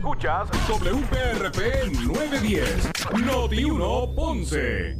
[0.00, 2.88] Escuchas WPRP 910,
[3.22, 4.96] Noti 1 Ponce.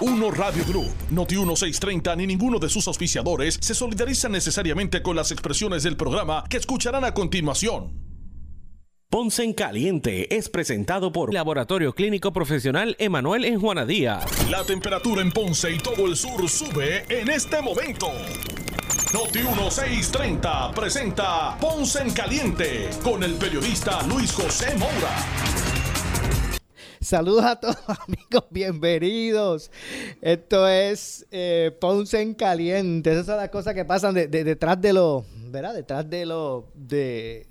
[0.00, 5.30] Uno Radio Group, Noti 1630 ni ninguno de sus auspiciadores se solidarizan necesariamente con las
[5.30, 7.92] expresiones del programa que escucharán a continuación.
[9.08, 14.50] Ponce en Caliente es presentado por Laboratorio Clínico Profesional Emanuel en Juana Díaz.
[14.50, 18.10] La temperatura en Ponce y todo el sur sube en este momento.
[19.16, 25.08] Noti 1630 presenta Ponce en Caliente con el periodista Luis José Moura.
[27.00, 29.70] Saludos a todos amigos, bienvenidos.
[30.20, 33.10] Esto es eh, Ponce en Caliente.
[33.10, 35.72] Esas son las cosas que pasan detrás de lo, ¿verdad?
[35.72, 37.46] Detrás de lo, de,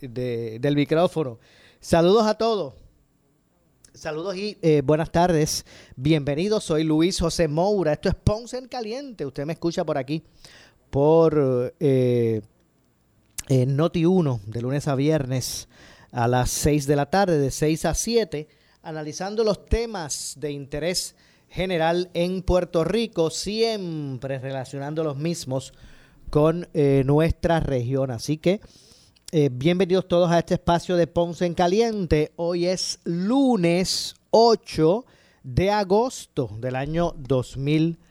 [0.62, 1.40] del micrófono.
[1.80, 2.76] Saludos a todos.
[3.96, 5.66] Saludos y eh, buenas tardes.
[5.96, 7.94] Bienvenidos, soy Luis José Moura.
[7.94, 9.26] Esto es Ponce en Caliente.
[9.26, 10.22] Usted me escucha por aquí,
[10.96, 12.42] por eh,
[13.50, 15.68] Noti 1, de lunes a viernes
[16.14, 18.48] a las 6 de la tarde, de 6 a 7
[18.82, 21.18] analizando los temas de interés
[21.50, 25.74] general en Puerto Rico, siempre relacionando los mismos
[26.30, 28.10] con eh, nuestra región.
[28.10, 28.62] Así que
[29.34, 32.32] eh, bienvenidos todos a este espacio de Ponce en Caliente.
[32.38, 35.06] Hoy es lunes 8
[35.44, 38.05] de agosto del año 2020.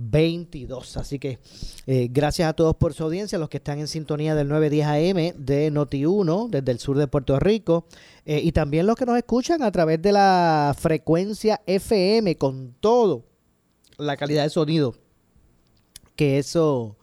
[0.00, 0.96] 22.
[0.96, 1.38] Así que
[1.86, 5.44] eh, gracias a todos por su audiencia, los que están en sintonía del 910 AM
[5.44, 7.86] de Noti1 desde el sur de Puerto Rico
[8.24, 13.24] eh, y también los que nos escuchan a través de la frecuencia FM con todo
[13.98, 14.94] la calidad de sonido
[16.16, 16.96] que eso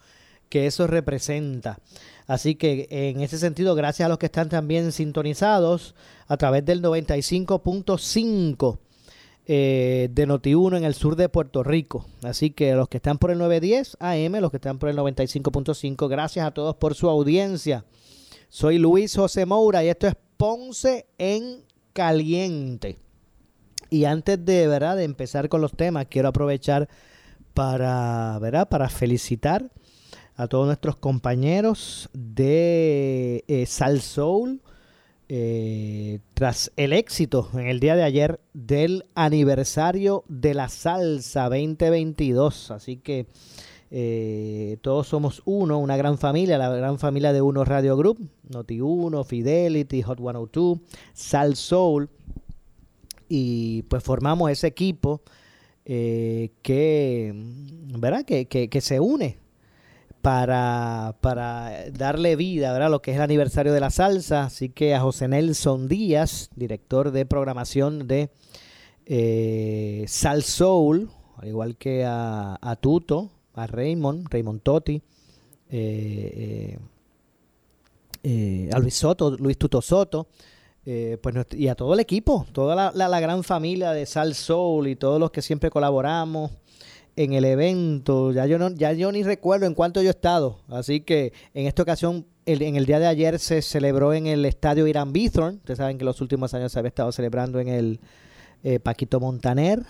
[0.50, 1.80] que eso representa.
[2.26, 5.96] Así que en ese sentido, gracias a los que están también sintonizados
[6.28, 8.80] a través del 95.5
[9.50, 12.06] eh, de Noti1 en el sur de Puerto Rico.
[12.22, 16.10] Así que los que están por el 910 AM, los que están por el 95.5,
[16.10, 17.86] gracias a todos por su audiencia.
[18.50, 23.00] Soy Luis José Moura y esto es Ponce en Caliente.
[23.90, 24.98] Y antes de, ¿verdad?
[24.98, 26.90] de empezar con los temas, quiero aprovechar
[27.54, 28.68] para, ¿verdad?
[28.68, 29.72] para felicitar
[30.36, 34.62] a todos nuestros compañeros de eh, Sal Soul
[35.30, 42.72] eh, tras el éxito en el día de ayer del aniversario de la salsa 2022.
[42.72, 43.28] Así que
[43.92, 48.80] eh, todos somos uno, una gran familia, la gran familia de Uno Radio Group, Noti
[48.80, 50.80] 1, Fidelity, Hot 102,
[51.14, 52.10] Sal Soul.
[53.30, 55.22] Y pues formamos ese equipo
[55.84, 57.34] eh, que,
[57.98, 58.24] ¿verdad?
[58.24, 59.38] Que, que, que se une
[60.28, 64.44] para, para darle vida a lo que es el aniversario de la salsa.
[64.44, 68.30] Así que a José Nelson Díaz, director de programación de
[69.06, 75.02] eh, Sal Soul, al igual que a, Tuto, a Raymond, Raymond Totti,
[75.70, 76.78] eh,
[78.24, 80.28] eh, a Luis Soto, Luis Tuto Soto.
[80.84, 84.98] pues, y a todo el equipo, toda la, la gran familia de Sal Soul y
[84.98, 86.52] todos los que siempre colaboramos,
[87.18, 88.32] en el evento.
[88.32, 90.60] Ya yo no, ya yo ni recuerdo en cuánto yo he estado.
[90.70, 94.88] Así que en esta ocasión, en el día de ayer se celebró en el estadio
[94.88, 95.56] Irán Bithorn.
[95.56, 98.00] Ustedes saben que los últimos años se había estado celebrando en el
[98.64, 99.84] eh, Paquito Montaner.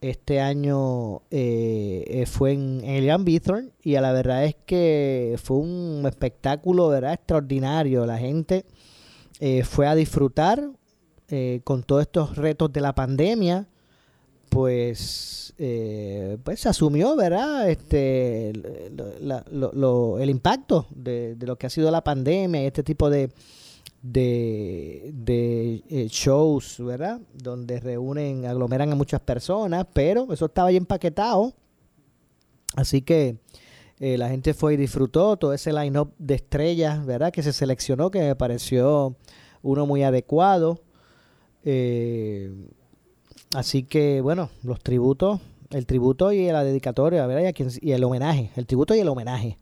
[0.00, 5.36] Este año eh, eh, fue en, el Irán Bithorn y a la verdad es que
[5.42, 7.12] fue un espectáculo ¿verdad?
[7.12, 8.06] extraordinario.
[8.06, 8.64] La gente
[9.64, 10.70] fue a disfrutar
[11.64, 13.66] con todos estos retos de la pandemia
[14.50, 17.70] pues, eh, pues se asumió, ¿verdad?
[17.70, 23.30] Este, el impacto de, lo que ha sido la pandemia y este tipo de,
[24.02, 27.20] de, eh, shows, ¿verdad?
[27.32, 31.54] Donde reúnen, aglomeran a muchas personas, pero eso estaba ya empaquetado.
[32.76, 33.38] Así que
[34.00, 37.32] eh, la gente fue y disfrutó todo ese line-up de estrellas, ¿verdad?
[37.32, 39.14] Que se seleccionó, que me pareció
[39.62, 40.80] uno muy adecuado.
[41.64, 42.50] Eh,
[43.54, 45.40] Así que, bueno, los tributos,
[45.70, 47.52] el tributo y la dedicatoria, ¿verdad?
[47.80, 49.58] Y, el homenaje, el tributo y el homenaje.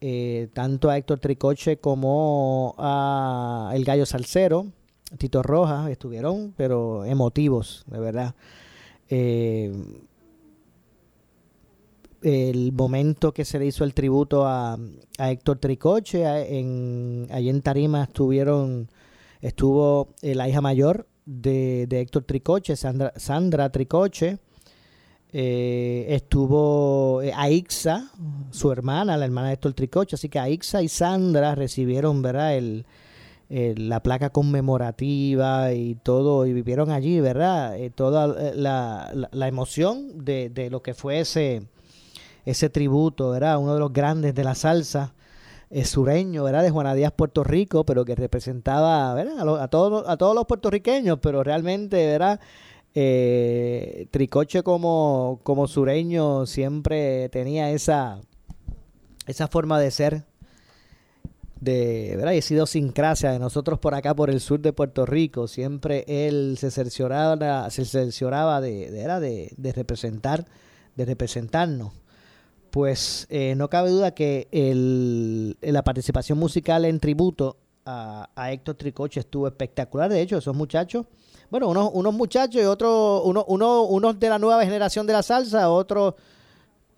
[0.00, 4.68] Eh, tanto a Héctor Tricoche como a el Gallo Salcero,
[5.18, 8.34] Tito Rojas, estuvieron, pero emotivos, de verdad.
[9.10, 9.70] Eh,
[12.22, 14.78] el momento que se le hizo el tributo a,
[15.18, 16.24] Héctor Tricoche,
[16.58, 18.88] en, allí en Tarima estuvieron,
[19.42, 24.38] estuvo la hija mayor de, Héctor Tricoche, Sandra, Sandra Tricoche.
[25.32, 28.10] Eh, estuvo eh, Aixa,
[28.50, 30.16] su hermana, la hermana de Héctor Tricoche.
[30.16, 32.56] Así que Aixa y Sandra recibieron ¿verdad?
[32.56, 32.84] El,
[33.48, 37.76] la placa conmemorativa y todo, y vivieron allí, ¿verdad?
[37.78, 41.62] Eh, toda la, la, emoción de, lo que fue ese,
[42.44, 43.58] ese tributo, ¿verdad?
[43.58, 45.14] Uno de los grandes de la salsa.
[45.84, 46.62] Sureño, ¿verdad?
[46.62, 49.12] De Juana Díaz, Puerto Rico, pero que representaba.
[49.12, 52.40] A, todos, a todos los puertorriqueños, pero realmente, ¿verdad?
[52.94, 58.20] Eh, Tricoche como, como sureño siempre tenía esa,
[59.28, 60.24] esa forma de ser
[61.60, 66.04] de verdad y idiosincrasia de nosotros por acá por el sur de Puerto Rico siempre
[66.08, 70.46] él se cercioraba se cercioraba de, de, de, representar
[70.96, 71.92] de representarnos
[72.70, 74.48] pues eh, no cabe duda que
[75.60, 81.06] la participación musical en tributo a, Héctor Tricoche estuvo espectacular de hecho esos muchachos
[81.50, 85.22] bueno unos, unos muchachos y otros uno, uno, unos de la nueva generación de la
[85.22, 86.14] salsa otros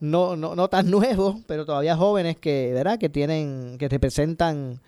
[0.02, 2.98] no, no, no tan nuevos, pero todavía jóvenes que, ¿verdad?
[2.98, 4.80] que tienen, que representan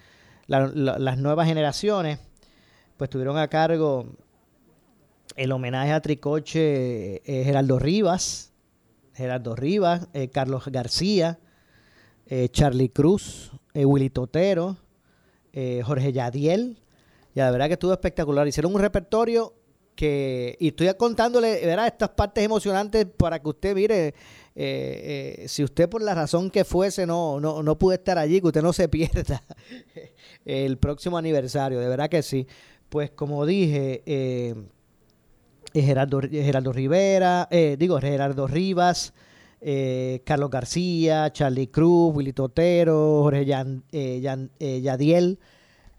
[0.46, 2.18] las nuevas generaciones,
[2.98, 4.06] pues tuvieron a cargo
[5.36, 8.52] el homenaje a Tricoche eh, Geraldo Rivas,
[9.14, 11.38] Gerardo Rivas, eh, Carlos García,
[12.26, 14.76] eh, Charlie Cruz, Willy Totero,
[15.84, 16.78] Jorge Yadiel.
[17.34, 18.46] Y la verdad que estuvo espectacular.
[18.46, 19.54] Hicieron un repertorio
[19.94, 21.86] que, y estoy contándole, ¿verdad?
[21.86, 24.14] Estas partes emocionantes para que usted mire
[24.56, 28.40] eh, eh, si usted por la razón que fuese no, no, no pudo estar allí,
[28.40, 29.42] que usted no se pierda
[30.44, 32.46] el próximo aniversario, de verdad que sí.
[32.88, 34.54] Pues como dije, eh,
[35.82, 39.12] Gerardo, Gerardo Rivera, eh, digo Gerardo Rivas,
[40.24, 45.38] Carlos García, Charlie Cruz, Willy Totero, Jorge Yadiel.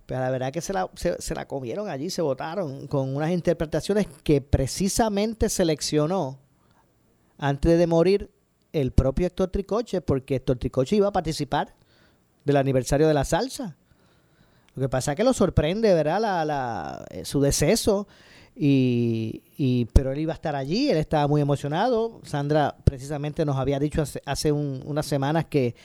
[0.06, 3.31] Pero la verdad que se la, se, se la comieron allí, se votaron con unas
[3.31, 6.38] interpretaciones que precisamente seleccionó
[7.39, 8.30] antes de morir
[8.71, 11.74] el propio Héctor Tricoche, porque Héctor Tricoche iba a participar
[12.44, 13.75] del aniversario de la salsa.
[14.75, 16.21] Lo que pasa es que lo sorprende, ¿verdad?
[16.21, 18.07] La, la, eh, su deceso.
[18.56, 22.22] Y, y, pero él iba a estar allí, él estaba muy emocionado.
[22.24, 25.75] Sandra precisamente nos había dicho hace, hace unas semanas que,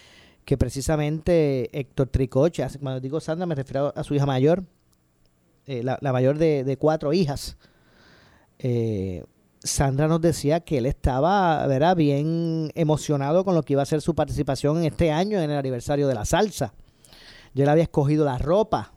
[0.45, 4.65] que precisamente Héctor Tricoche, cuando digo Sandra me refiero a su hija mayor,
[5.67, 7.57] eh, la, la, mayor de, de cuatro hijas,
[8.59, 9.25] eh,
[9.63, 11.97] Sandra nos decía que él estaba ¿verdad?
[11.97, 15.59] bien emocionado con lo que iba a ser su participación en este año en el
[15.59, 16.73] aniversario de la salsa.
[17.53, 18.93] Ya le había escogido la ropa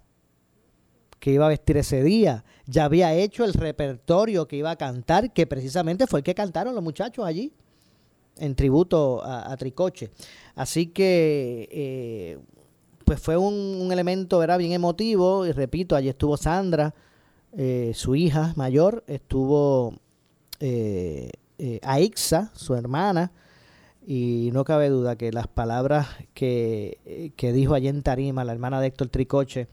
[1.24, 2.44] que iba a vestir ese día.
[2.66, 6.76] Ya había hecho el repertorio que iba a cantar, que precisamente fue el que cantaron
[6.76, 7.54] los muchachos allí,
[8.36, 10.12] en tributo a, Tricoche.
[10.54, 12.40] Así que, eh,
[13.06, 14.58] pues fue un, elemento ¿verdad?
[14.58, 15.46] bien emotivo.
[15.46, 16.94] Y repito, allí estuvo Sandra,
[17.54, 19.94] eh, su hija mayor, estuvo
[20.60, 23.32] eh, eh, a Ixa, su hermana,
[24.06, 28.82] y no cabe duda que las palabras que, que dijo allí en Tarima, la hermana
[28.82, 29.70] de Héctor Tricoche,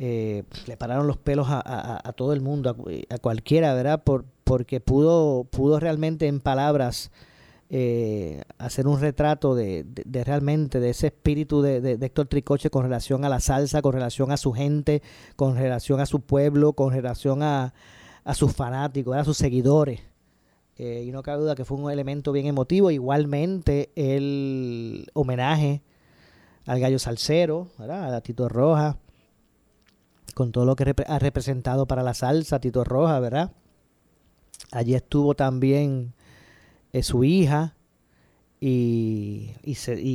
[0.00, 2.76] eh, le pararon los pelos a, todo el mundo,
[3.10, 4.02] a, cualquiera, ¿verdad?
[4.02, 7.12] Por, porque pudo, pudo realmente en palabras
[8.58, 9.86] hacer un retrato de,
[10.24, 14.32] realmente de ese espíritu de, de, Héctor Tricoche con relación a la salsa, con relación
[14.32, 15.02] a su gente,
[15.36, 17.72] con relación a su pueblo, con relación a,
[18.24, 20.00] a sus fanáticos, a sus seguidores.
[20.82, 22.90] Eh, y no cabe duda que fue un elemento bien emotivo.
[22.90, 25.82] Igualmente el homenaje
[26.64, 28.96] al gallo salsero, a Tito Roja,
[30.34, 33.52] con todo lo que ha representado para la salsa, Tito Roja, ¿verdad?
[34.72, 36.14] Allí estuvo también
[36.92, 37.76] eh, su hija
[38.60, 39.54] y,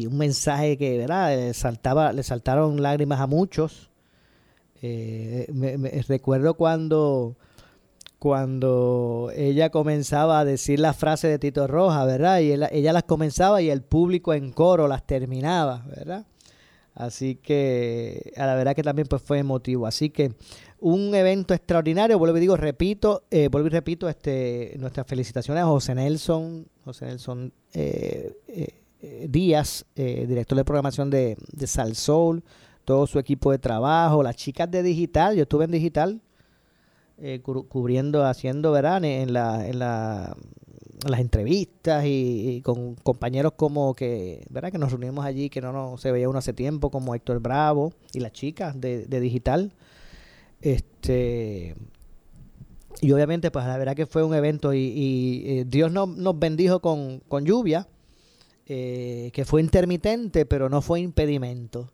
[0.08, 1.36] un mensaje que, ¿verdad?
[1.36, 3.90] Le, saltaba, le saltaron lágrimas a muchos.
[4.82, 7.38] Eh, me, recuerdo cuando
[8.20, 12.40] cuando ella comenzaba a decir las frases de Tito Roja, ¿verdad?
[12.40, 16.26] Y ella, las comenzaba y el público en coro las terminaba, ¿verdad?
[16.96, 19.86] Así que a la verdad que también pues fue emotivo.
[19.86, 20.34] Así que
[20.80, 25.68] un evento extraordinario, vuelvo y digo, repito, eh, vuelvo y repito, este, nuestras felicitaciones a
[25.68, 32.44] José Nelson, José Nelson eh, eh, Díaz, director de programación de, de Sal Soul,
[32.86, 36.22] todo su equipo de trabajo, las chicas de digital, yo estuve en digital
[37.18, 39.04] eh, cubriendo, haciendo, ¿verdad?
[39.06, 40.36] En, la, en, la,
[41.08, 44.72] las entrevistas y, con compañeros como que, ¿verdad?
[44.72, 47.94] Que nos reunimos allí, que no, no se veía uno hace tiempo, como Héctor Bravo
[48.14, 49.72] y las chicas de, digital.
[50.62, 51.76] Este
[53.02, 57.20] y obviamente pues la verdad que fue un evento y, eh, Dios nos bendijo con,
[57.28, 57.88] con lluvia
[58.66, 61.92] eh, que fue intermitente pero no fue impedimento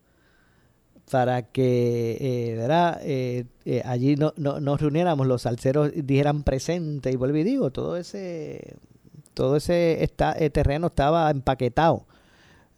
[1.12, 3.02] para que eh, ¿verdad?
[3.04, 7.70] Eh, eh, allí no, no, nos reuniéramos, los salseros dijeran presente y vuelvo y digo,
[7.70, 8.78] todo ese
[9.34, 10.10] todo ese
[10.54, 12.06] terreno estaba empaquetado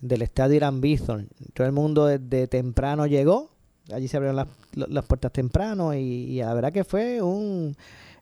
[0.01, 1.29] del estadio Irán Bithorn.
[1.53, 3.51] Todo el mundo desde temprano llegó,
[3.91, 7.75] allí se abrieron las, las puertas temprano y, y, la verdad que fue un...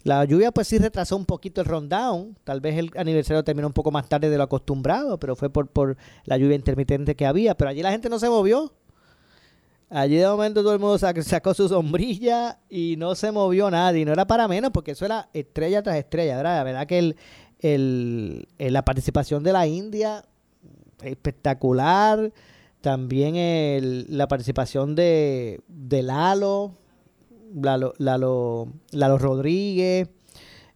[0.04, 3.74] La lluvia pues sí retrasó un poquito el rundown, tal vez el aniversario terminó un
[3.74, 7.56] poco más tarde de lo acostumbrado, pero fue por, por la lluvia intermitente que había,
[7.56, 8.74] pero allí la gente no se movió
[9.94, 14.06] Allí de momento todo el mundo sacó su sombrilla y no se movió nadie.
[14.06, 16.56] No era para menos porque eso era estrella tras estrella, ¿verdad?
[16.56, 17.18] La verdad que el,
[17.60, 20.24] el, la participación de la India
[21.04, 22.32] espectacular.
[22.80, 26.78] También el, la participación de, de Lalo,
[27.54, 30.10] Lalo, Lalo, Rodríguez,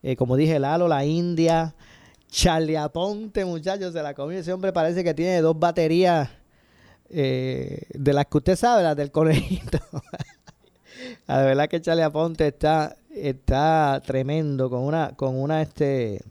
[0.04, 1.74] eh, como dije, Lalo, la India,
[2.28, 4.40] Charlie Aponte, muchachos, de la comida.
[4.40, 6.30] Ese hombre parece que tiene dos baterías
[7.18, 9.80] eh, de las que usted sabe, las del conejito.
[11.28, 16.22] la verdad que Charlie Aponte está, está tremendo con una, con una, este,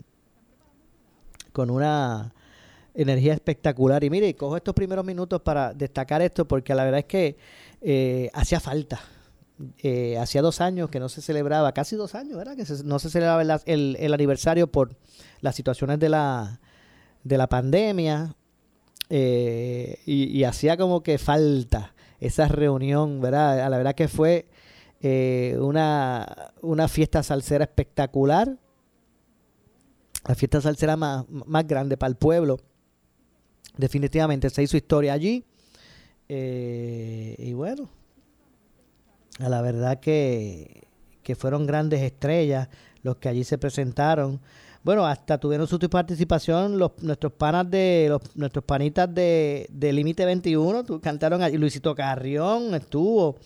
[1.52, 2.34] con una
[2.92, 4.04] energía espectacular.
[4.04, 7.38] Y mire, cojo estos primeros minutos para destacar esto porque la verdad es que
[7.80, 9.00] eh, hacía falta.
[9.78, 12.56] Eh, hacía dos años que no se celebraba, casi dos años, ¿verdad?
[12.56, 14.94] Que no se celebraba el, el, aniversario por
[15.40, 16.60] las situaciones de la,
[17.22, 18.36] de la pandemia.
[19.10, 23.60] Eh, y, hacía como que falta esa reunión, ¿verdad?
[23.60, 24.46] A la verdad que fue
[25.00, 28.56] eh, una, una fiesta salsera espectacular,
[30.26, 32.58] la fiesta salsera más, más grande para el pueblo.
[33.76, 35.44] Definitivamente se hizo historia allí.
[36.28, 37.90] Eh, y bueno,
[39.38, 40.86] a la verdad que,
[41.22, 42.68] que fueron grandes estrellas
[43.02, 44.40] los que allí se presentaron.
[44.84, 50.84] Bueno, hasta tuvieron su participación los, nuestros panas de los, nuestros panitas de, Límite 21,
[51.00, 53.36] cantaron allí, Luisito Carrión estuvo.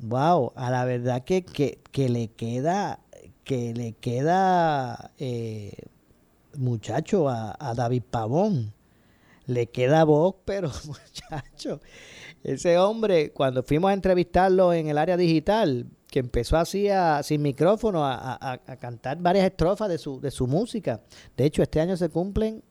[0.00, 2.98] Wow, a la verdad que, que, le queda
[3.44, 5.72] que le queda eh,
[6.56, 8.74] muchacho a, a David Pavón.
[9.46, 11.80] Le queda voz, pero muchacho,
[12.42, 16.88] ese hombre, cuando fuimos a entrevistarlo en el área digital, que empezó así
[17.22, 21.00] sin micrófono a, cantar varias estrofas de su, de su música.
[21.36, 22.62] De hecho, este año se cumplen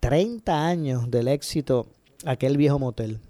[0.00, 1.88] 30 años del éxito
[2.24, 3.20] Aquel viejo motel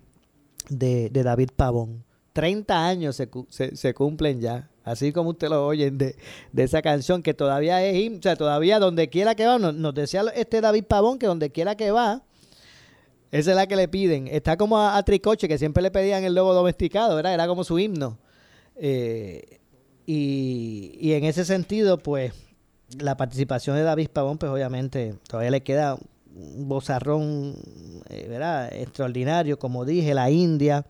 [0.69, 2.05] de, David Pavón.
[2.33, 3.29] 30 años se,
[3.75, 4.71] se, cumplen ya.
[4.85, 6.17] Así como usted lo oyen de,
[6.57, 10.61] esa canción que todavía es, o sea, todavía donde quiera que va, nos, decía este
[10.61, 12.23] David Pavón que donde quiera que va,
[13.33, 14.29] esa es la que le piden.
[14.29, 17.35] Está como a, a Tricoche, que siempre le pedían el lobo domesticado, ¿verdad?
[17.35, 18.19] Era como su himno.
[18.79, 19.61] Eh,
[20.07, 22.33] y, en ese sentido, pues,
[22.99, 27.57] la participación de David Pavón, pues obviamente todavía le queda un bozarrón,
[28.09, 28.73] eh, ¿verdad?
[28.73, 30.87] Extraordinario, como dije, la India.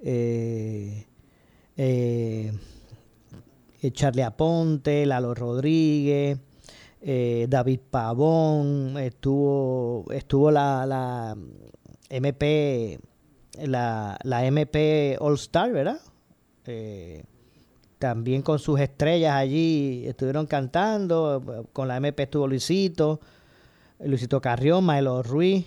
[0.00, 1.06] Eh,
[1.76, 2.52] eh,
[3.92, 6.38] Charlie Aponte, Lalo Rodríguez,
[7.00, 11.36] David Pavón, estuvo, estuvo la, la
[12.10, 12.98] MP,
[13.64, 16.00] la, la MP All Star, ¿verdad?
[16.66, 17.24] Eh,
[17.98, 21.66] también con sus estrellas allí estuvieron cantando.
[21.72, 23.20] Con la MP estuvo Luisito,
[24.00, 25.66] Luisito Carrión, Maelo Ruiz,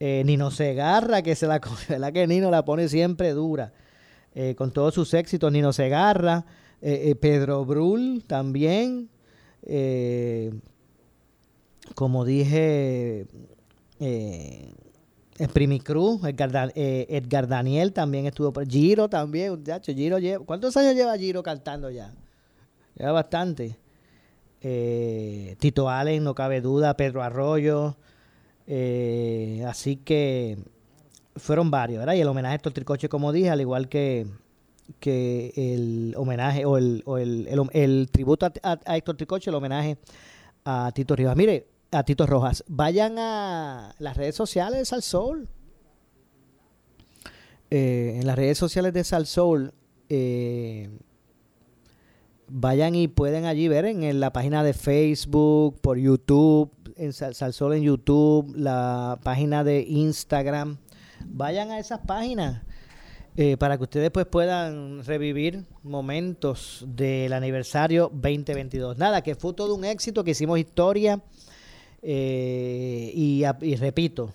[0.00, 1.60] eh, Nino Segarra, que se la,
[2.12, 3.72] que Nino la pone siempre dura.
[4.34, 6.44] Eh, con todos sus éxitos, Nino Segarra,
[6.80, 9.08] Pedro Brul también.
[11.94, 13.26] como dije,
[15.48, 21.16] Primi Cruz, Edgar, eh, Edgar, Daniel también estuvo por Giro también, Giro ¿cuántos años lleva
[21.16, 22.12] Giro cantando ya?
[22.96, 23.76] Lleva bastante.
[24.60, 27.96] Eh, Tito Allen, no cabe duda, Pedro Arroyo,
[28.66, 30.58] eh, así que
[31.34, 32.14] fueron varios, ¿verdad?
[32.14, 34.26] Y el homenaje a Héctor Tricoche, como dije, al igual que,
[35.00, 39.98] que el homenaje o el, el, el, tributo a, a Héctor Tricoche, el homenaje
[40.64, 41.36] a Tito Rivas.
[41.36, 45.48] Mire, a Tito Rojas, vayan a las redes sociales de Sal
[47.70, 49.72] eh, en las redes sociales de Sal
[50.08, 50.90] eh,
[52.48, 57.82] vayan y pueden allí ver en, la página de Facebook, por YouTube, en Sal, en
[57.82, 60.78] YouTube, la página de Instagram.
[61.26, 62.62] Vayan a esas páginas
[63.36, 68.98] eh, para que ustedes pues puedan revivir momentos del aniversario 2022.
[68.98, 71.22] Nada, que fue todo un éxito, que hicimos historia
[72.02, 73.44] eh, y,
[73.76, 74.32] repito,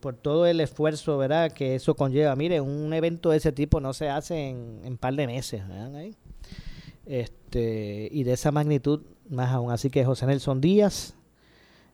[0.00, 1.52] por todo el esfuerzo ¿verdad?
[1.52, 2.34] que eso conlleva.
[2.34, 5.62] Mire, un evento de ese tipo no se hace en un par de meses.
[7.06, 9.70] Este, y de esa magnitud más aún.
[9.70, 11.14] Así que José Nelson Díaz,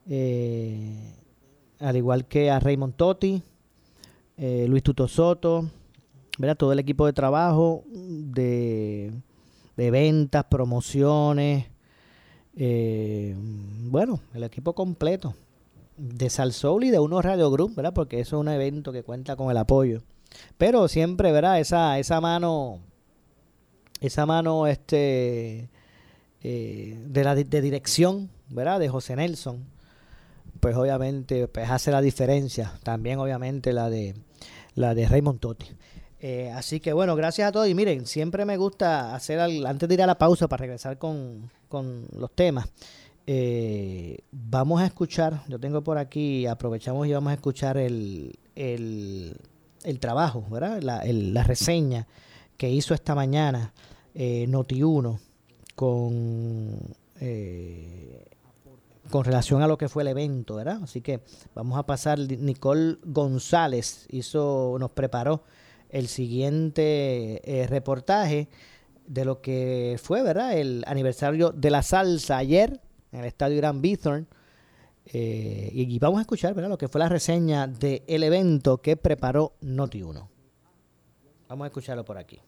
[0.09, 1.13] eh,
[1.79, 3.43] al igual que a Raymond Totti,
[4.37, 5.69] eh, Luis Tuto Soto,
[6.57, 9.11] todo el equipo de trabajo de
[9.75, 11.67] ventas, promociones,
[12.55, 15.35] eh, bueno, el equipo completo
[15.97, 17.93] de Salsoul y de unos Radio Group, ¿verdad?
[17.93, 20.01] Porque eso es un evento que cuenta con el apoyo.
[20.57, 21.59] Pero siempre, ¿verdad?
[21.59, 22.79] Esa, esa mano,
[24.01, 25.69] esa mano este,
[26.41, 28.79] eh, de, la, de dirección, ¿verdad?
[28.79, 29.63] De José Nelson,
[30.59, 32.73] pues obviamente pues hace la diferencia.
[32.83, 34.15] También obviamente la de
[34.75, 35.67] la de Raymond Totti.
[36.25, 37.67] Eh, así que bueno, gracias a todos.
[37.67, 41.51] Y miren, siempre me gusta hacer, antes de ir a la pausa para regresar con,
[41.67, 42.69] con los temas,
[43.27, 49.35] eh, vamos a escuchar, yo tengo por aquí, aprovechamos y vamos a escuchar el, el,
[49.83, 50.81] el trabajo, ¿verdad?
[50.81, 52.07] La, la, reseña
[52.55, 53.73] que hizo esta mañana
[54.15, 55.19] eh, Noti1
[55.75, 56.79] con,
[57.19, 58.27] eh,
[59.09, 60.79] con relación a lo que fue el evento, ¿verdad?
[60.83, 61.19] Así que
[61.53, 65.43] vamos a pasar, Nicole González hizo, nos preparó
[65.93, 68.49] el siguiente eh, reportaje
[69.05, 70.57] de lo que fue, ¿verdad?
[70.57, 72.81] El aniversario de la salsa ayer
[73.11, 74.27] en el estadio Gran Bithorn.
[75.05, 76.71] Eh, y vamos a escuchar, ¿verdad?
[76.71, 80.27] Lo que fue la reseña del evento que preparó Noti1.
[81.47, 82.39] Vamos a escucharlo por aquí.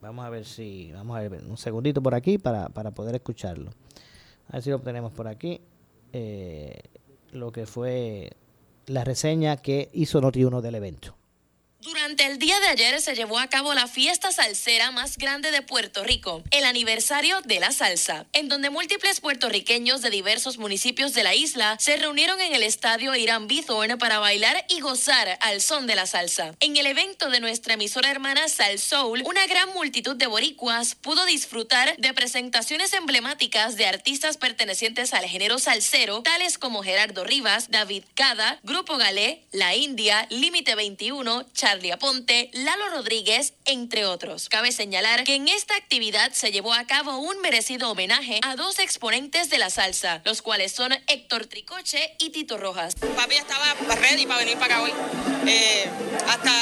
[0.00, 3.70] Vamos a ver si, vamos a ver un segundito por aquí para, para poder escucharlo.
[4.48, 5.60] A ver si lo tenemos por aquí.
[6.12, 6.80] Eh,
[7.30, 8.32] lo que fue
[8.86, 11.16] la reseña que hizo Noti1 del evento.
[11.82, 15.62] Durante el día de ayer se llevó a cabo la fiesta salsera más grande de
[15.62, 21.24] Puerto Rico, el aniversario de la salsa, en donde múltiples puertorriqueños de diversos municipios de
[21.24, 25.88] la isla se reunieron en el estadio Irán Bithorn para bailar y gozar al son
[25.88, 26.54] de la salsa.
[26.60, 31.26] En el evento de nuestra emisora hermana Sal Soul, una gran multitud de boricuas pudo
[31.26, 38.04] disfrutar de presentaciones emblemáticas de artistas pertenecientes al género salsero, tales como Gerardo Rivas, David
[38.14, 44.50] Cada, Grupo Galé, La India, Límite 21, Charlie Aponte, Lalo Rodríguez, entre otros.
[44.50, 48.78] Cabe señalar que en esta actividad se llevó a cabo un merecido homenaje a dos
[48.78, 52.94] exponentes de la salsa, los cuales son Héctor Tricoche y Tito Rojas.
[52.96, 54.90] Papi estaba ready para venir para acá hoy.
[55.46, 55.84] Eh,
[56.28, 56.52] hasta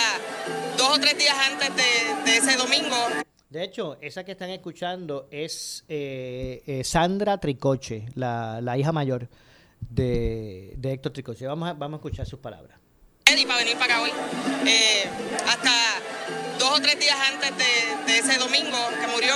[0.79, 2.97] dos o tres días antes de, ese domingo.
[3.49, 9.29] De hecho, esa que están escuchando es eh, eh, Sandra Tricoche, la, hija mayor
[9.81, 11.49] de, Héctor Tricoche.
[11.49, 12.80] Vamos vamos a escuchar sus palabras
[13.27, 14.11] y para venir para hoy.
[14.67, 15.09] Eh,
[15.47, 15.73] hasta
[16.59, 19.35] dos o tres días antes de, ese domingo que murió,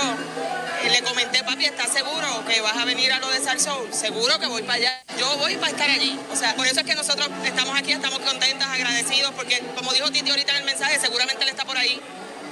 [0.83, 3.91] eh, le comenté, papi, ¿estás seguro que vas a venir a lo de Salsoul?
[3.93, 5.03] Seguro que voy para allá.
[5.17, 6.19] Yo voy para estar allí.
[6.31, 10.11] O sea, por eso es que nosotros estamos aquí, estamos contentas, agradecidos, porque como dijo
[10.11, 11.99] Titi ahorita en el mensaje, seguramente él está por ahí,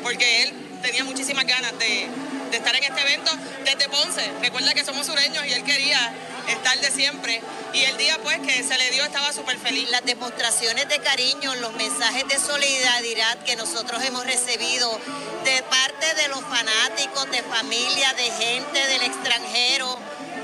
[0.03, 2.07] porque él tenía muchísimas ganas de,
[2.51, 3.31] estar en este evento
[3.65, 4.31] desde Ponce.
[4.39, 6.13] Recuerda que somos sureños y él quería
[6.47, 7.41] estar de siempre.
[7.73, 9.89] Y el día pues que se le dio estaba súper feliz.
[9.89, 14.99] Las demostraciones de cariño, los mensajes de solidaridad que nosotros hemos recibido
[15.45, 19.97] de parte de los fanáticos, de familia, de gente del extranjero,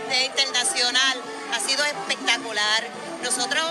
[0.10, 1.22] de internacional,
[1.54, 2.88] ha sido espectacular.
[3.22, 3.63] Nosotros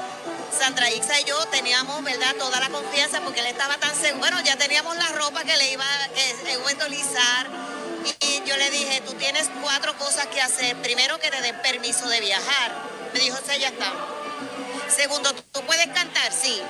[0.56, 4.18] Sandra Ixa y yo teníamos, ¿verdad?, toda la confianza porque él estaba tan seguro.
[4.18, 5.84] Bueno, ya teníamos la ropa que le iba,
[6.14, 7.46] que a
[8.20, 10.76] y yo le dije, tú tienes cuatro cosas que hacer.
[10.76, 12.72] Primero, que te den permiso de viajar.
[13.12, 13.92] Me dijo, sí, ya está.
[14.94, 16.32] Segundo, ¿tú puedes cantar?
[16.32, 16.62] Sí.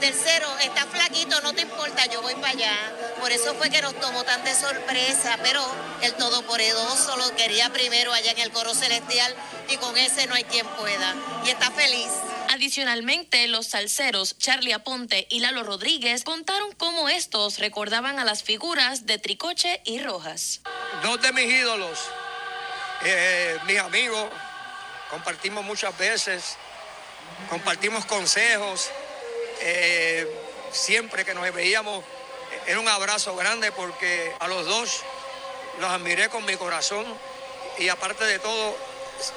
[0.00, 2.72] Tercero, está flaquito, no te importa, yo voy para allá.
[3.20, 5.62] Por eso fue que nos tomó tan de sorpresa, pero
[6.00, 9.34] el Todopoderoso lo quería primero allá en el coro celestial
[9.68, 11.14] y con ese no hay quien pueda.
[11.44, 12.08] Y está feliz.
[12.52, 19.06] Adicionalmente, los salseros Charlie Aponte y Lalo Rodríguez contaron cómo estos recordaban a las figuras
[19.06, 20.60] de Tricoche y Rojas.
[21.04, 22.00] Dos de mis ídolos,
[23.04, 24.28] eh, mis amigos,
[25.10, 26.56] compartimos muchas veces,
[27.48, 28.90] compartimos consejos,
[29.60, 30.26] eh,
[30.72, 32.02] siempre que nos veíamos
[32.66, 35.02] era un abrazo grande porque a los dos
[35.78, 37.06] los admiré con mi corazón
[37.78, 38.76] y aparte de todo,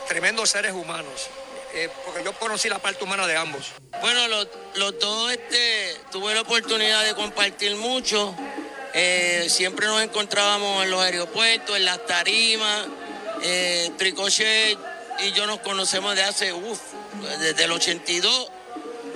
[0.08, 1.30] tremendos seres humanos.
[1.76, 3.72] Eh, porque yo conocí la parte humana de ambos.
[4.02, 4.28] Bueno,
[4.76, 8.36] los, dos este, tuve la oportunidad de compartir mucho.
[8.94, 12.88] Eh, siempre nos encontrábamos en los aeropuertos, en las tarimas.
[13.42, 13.92] Eh,
[15.20, 16.80] y yo nos conocemos de hace, uff,
[17.40, 18.52] desde el 82.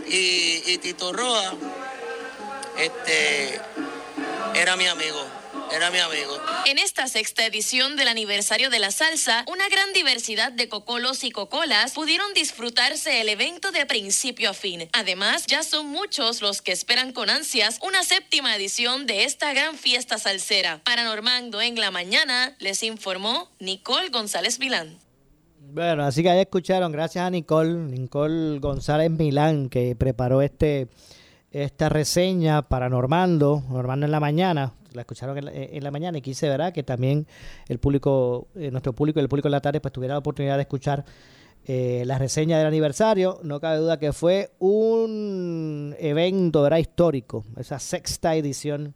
[0.07, 1.53] Y, y Tito Roa
[2.77, 3.59] este,
[4.55, 5.36] era mi amigo
[5.71, 6.37] era mi amigo.
[6.65, 11.31] En esta sexta edición del aniversario de la salsa, una gran diversidad de cocolos y
[11.31, 14.89] cocolas pudieron disfrutarse el evento de principio a fin.
[14.93, 19.75] Además, ya son muchos los que esperan con ansias una séptima edición de esta gran
[19.75, 20.81] fiesta salsera.
[20.83, 24.97] Para Normando en la mañana, les informó Nicole González Milán.
[25.73, 30.87] Bueno, así que ya escucharon, gracias a Nicole, Nicole González Milán, que preparó este
[31.51, 36.49] esta reseña para Normando, Normando en la mañana la escucharon en la, mañana y quise,
[36.49, 36.73] ¿verdad?
[36.73, 37.25] Que también
[37.69, 40.55] el público, eh, nuestro público y el público en la tarde, pues tuviera la oportunidad
[40.55, 41.05] de escuchar
[41.65, 43.39] eh, la reseña del aniversario.
[43.43, 46.79] No cabe duda que fue un evento, ¿verdad?
[46.79, 48.93] Histórico, esa sexta edición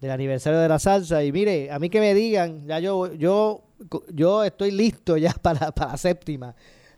[0.00, 1.24] del aniversario de la salsa.
[1.24, 3.62] Y mire, a mí que me digan, ya yo, yo,
[4.12, 6.54] yo estoy listo ya para, para la séptima,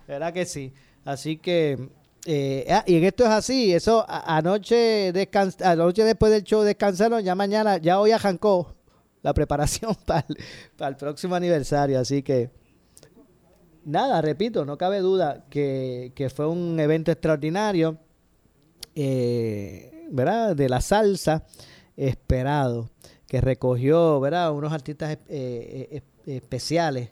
[0.09, 0.73] ¿verdad que sí?
[1.05, 1.89] Así que
[2.29, 7.23] Eh, ah, y en esto es así, eso anoche, descans anoche después del show descansaron,
[7.23, 8.75] ya mañana, ya hoy arrancó
[9.23, 10.27] la preparación para
[10.89, 12.51] el, próximo aniversario, así que
[13.85, 17.97] nada, repito, no cabe duda que, fue un evento extraordinario,
[18.97, 20.57] eh, ¿verdad?
[20.57, 21.47] De la salsa
[21.97, 22.91] esperado,
[23.29, 24.51] que recogió, ¿verdad?
[24.51, 27.11] Unos artistas eh, especiales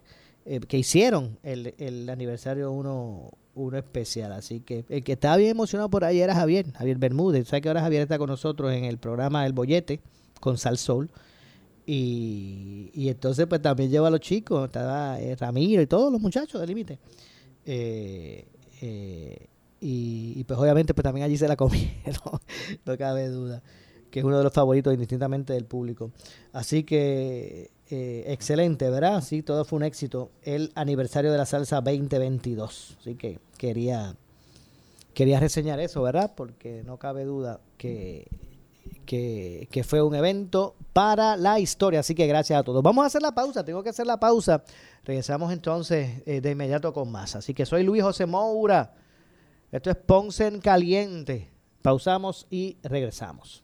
[0.67, 4.33] que hicieron el, el aniversario uno uno especial.
[4.33, 7.49] Así que el que estaba bien emocionado por ahí era Javier, Javier Bermúdez.
[7.49, 10.01] ¿Sabes que ahora Javier está con nosotros en el programa El Bollete
[10.41, 11.11] con Sal Sol?
[11.87, 16.21] Y, y entonces pues también lleva a los chicos, estaba eh, Ramiro y todos los
[16.21, 16.99] muchachos del límite.
[17.67, 18.47] Eh,
[18.81, 19.47] eh,
[19.81, 22.41] y, pues obviamente pues también allí se la comieron,
[22.87, 23.63] no cabe duda,
[24.11, 26.11] que es uno de los favoritos indistintamente del público.
[26.53, 29.23] Así que eh, excelente, ¿verdad?
[29.23, 30.31] Sí, todo fue un éxito.
[30.43, 32.97] El aniversario de la salsa 2022.
[33.01, 34.17] Así que quería,
[35.13, 36.33] quería reseñar eso, ¿verdad?
[36.35, 38.27] Porque no cabe duda que,
[39.05, 42.01] que, fue un evento para la historia.
[42.01, 42.83] Así que gracias a todos.
[42.83, 44.65] Vamos a hacer la pausa, tengo que hacer la pausa.
[45.05, 47.37] Regresamos entonces eh, de inmediato con más.
[47.37, 48.95] Así que soy Luis José Moura.
[49.71, 51.51] Esto es Ponce en Caliente.
[51.83, 53.64] Pausamos y regresamos.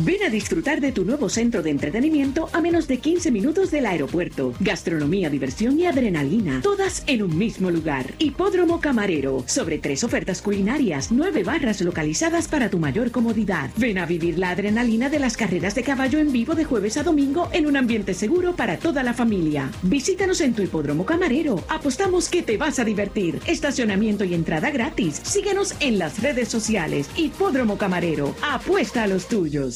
[0.00, 3.86] Ven a disfrutar de tu nuevo centro de entretenimiento a menos de 15 minutos del
[3.86, 4.52] aeropuerto.
[4.60, 8.12] Gastronomía, diversión y adrenalina, todas en un mismo lugar.
[8.18, 13.70] Hipódromo Camarero, sobre tres ofertas culinarias, nueve barras localizadas para tu mayor comodidad.
[13.76, 17.02] Ven a vivir la adrenalina de las carreras de caballo en vivo de jueves a
[17.02, 19.70] domingo en un ambiente seguro para toda la familia.
[19.82, 21.62] Visítanos en tu Hipódromo Camarero.
[21.68, 23.40] Apostamos que te vas a divertir.
[23.46, 25.20] Estacionamiento y entrada gratis.
[25.22, 27.08] Síguenos en las redes sociales.
[27.16, 28.34] Hipódromo Camarero.
[28.42, 29.75] Apuesta a los tuyos.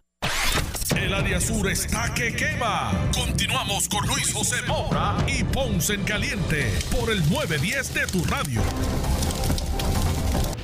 [0.95, 2.91] El área sur está que quema.
[3.13, 8.61] Continuamos con Luis José Moura y Ponce en Caliente por el 910 de tu radio.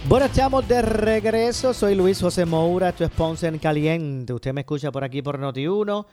[0.07, 1.73] Bueno, estamos de regreso.
[1.73, 4.33] Soy Luis José Moura, esto es Ponce en Caliente.
[4.33, 6.05] Usted me escucha por aquí por Noti1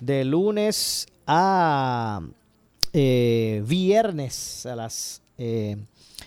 [0.00, 2.20] de lunes a
[2.92, 5.76] eh, viernes a las eh,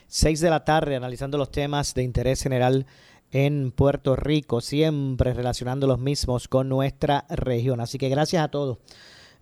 [0.08, 2.86] 6 de la tarde analizando los temas de interés general
[3.34, 7.82] en Puerto Rico, siempre relacionando los mismos con nuestra región.
[7.82, 8.78] Así que gracias a todos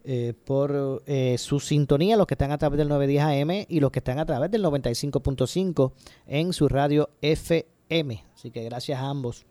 [0.06, 3.92] eh, por eh, su sintonía, los que están a través del 910 AM y los
[3.92, 5.92] que están a través del 95.5
[6.26, 8.24] en su radio FM.
[8.34, 9.46] Así que gracias a ambos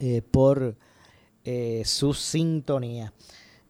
[0.00, 0.76] eh, por
[1.84, 3.12] su sintonía.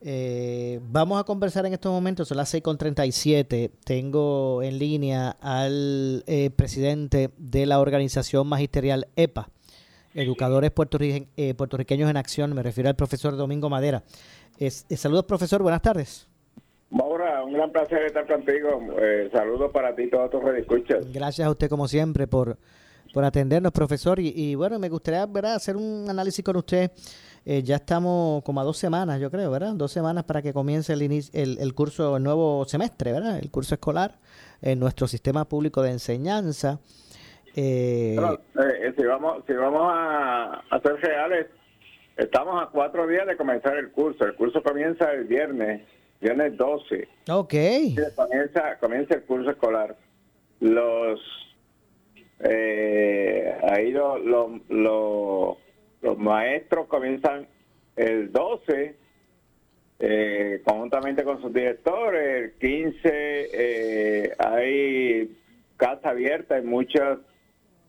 [0.07, 3.71] Eh, vamos a conversar en estos momentos, son las 6.37.
[3.87, 9.49] Tengo en línea al eh, presidente de la organización magisterial EPA,
[10.13, 10.73] Educadores
[11.37, 14.03] eh, Puertorriqueños en Acción, me refiero al profesor Domingo Madera.
[14.91, 16.29] saludos, profesor, buenas tardes.
[16.91, 18.87] Maura, un gran placer estar contigo.
[19.33, 21.11] saludos para ti y todos tus redescuchas.
[21.15, 22.59] Gracias a usted, como siempre, por,
[23.15, 24.21] por atendernos, profesor.
[24.21, 25.55] Y, bueno, me gustaría ¿verdad?
[25.55, 26.91] hacer un análisis con usted
[27.47, 29.75] eh, ya estamos como a dos semanas, yo creo, ¿verdad?
[29.75, 33.39] Dos semanas para que comience el, el, el curso, el nuevo semestre, ¿verdad?
[33.39, 34.19] El curso escolar
[34.63, 36.79] en nuestro sistema público de enseñanza.
[37.57, 41.47] Eh, eh, si vamos, si vamos a, a ser reales,
[42.17, 44.25] estamos a cuatro días de comenzar el curso.
[44.25, 45.83] El curso comienza el viernes,
[46.21, 47.09] viernes 12.
[47.31, 47.55] Ok.
[48.17, 49.97] Comienza, comienza el curso escolar.
[50.61, 51.21] Los
[52.41, 54.19] eh, ahí lo,
[56.05, 57.49] los maestros comienzan
[57.97, 58.95] el 12,
[60.01, 62.45] eh, conjuntamente con sus directores.
[62.45, 65.35] El 15 eh, hay
[65.79, 67.19] casa abierta en muchas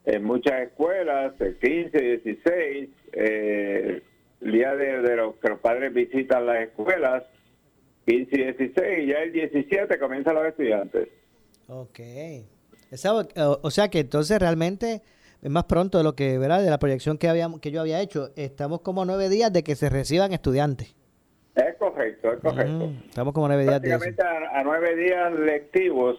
[0.05, 1.33] en muchas escuelas.
[1.41, 4.01] El 15, 16, eh,
[4.41, 7.23] el día de, los que los padres visitan las escuelas.
[8.05, 11.09] 15 y 16, y ya el 17 comienzan los estudiantes.
[11.67, 11.99] Ok.
[13.61, 15.01] o sea que entonces realmente
[15.45, 16.63] es más pronto de lo que, ¿verdad?
[16.63, 18.31] De la proyección que, habíamos, que yo había hecho.
[18.35, 20.95] Estamos como nueve días de que se reciban estudiantes.
[21.53, 22.87] Es correcto, es correcto.
[22.87, 24.23] Mm, estamos como nueve días de eso.
[24.23, 26.17] A, a, nueve días lectivos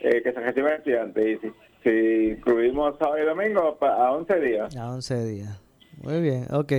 [0.00, 1.40] eh, que se reciban estudiantes.
[1.42, 4.76] Y si, incluimos sábado y domingo, a once días.
[4.76, 5.60] A once días.
[6.00, 6.72] Muy bien, ok.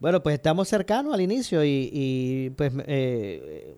[0.00, 3.74] Bueno, pues estamos cercanos al inicio y, y pues eh,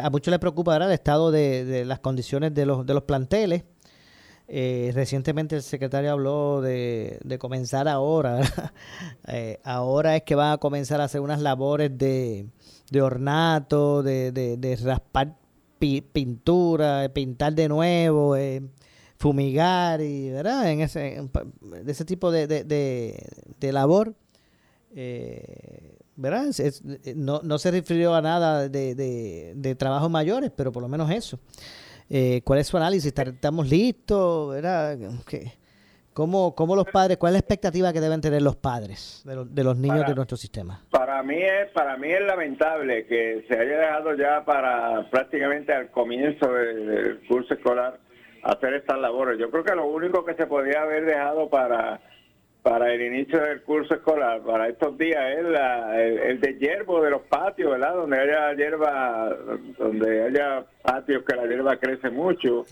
[0.00, 0.90] a muchos les preocupa ¿verdad?
[0.90, 3.64] el estado de, de las condiciones de los, de los planteles.
[4.52, 8.40] Eh, recientemente el secretario habló de, comenzar ahora.
[9.28, 12.48] Eh, ahora es que van a comenzar a hacer unas labores de,
[13.00, 15.36] ornato, de, de, raspar
[15.78, 18.62] pintura, pintar de nuevo, eh,
[19.18, 20.68] fumigar y, ¿verdad?
[20.68, 21.28] En ese,
[21.84, 24.16] de ese tipo de, de, labor.
[26.16, 26.46] ¿verdad?
[27.14, 31.38] no, no se refirió a nada de, de trabajos mayores, pero por lo menos eso.
[32.12, 33.14] Eh, ¿Cuál es su análisis?
[33.16, 34.52] ¿Estamos listos?
[34.52, 34.98] ¿verdad?
[36.12, 39.54] ¿Cómo, ¿Cómo, los padres, cuál es la expectativa que deben tener los padres de, los,
[39.54, 40.82] de los niños de nuestro sistema?
[40.90, 45.90] Para mí es para mí es lamentable que se haya dejado ya para prácticamente al
[45.92, 48.00] comienzo del curso escolar
[48.42, 49.38] hacer estas labores.
[49.38, 52.00] Yo creo que lo único que se podía haber dejado para
[52.62, 57.22] para el inicio del curso escolar, para estos días, es el, de hierbo de los
[57.22, 57.94] patios, ¿verdad?
[57.94, 59.34] Donde haya hierba,
[59.78, 62.66] donde haya patios que la hierba crece mucho.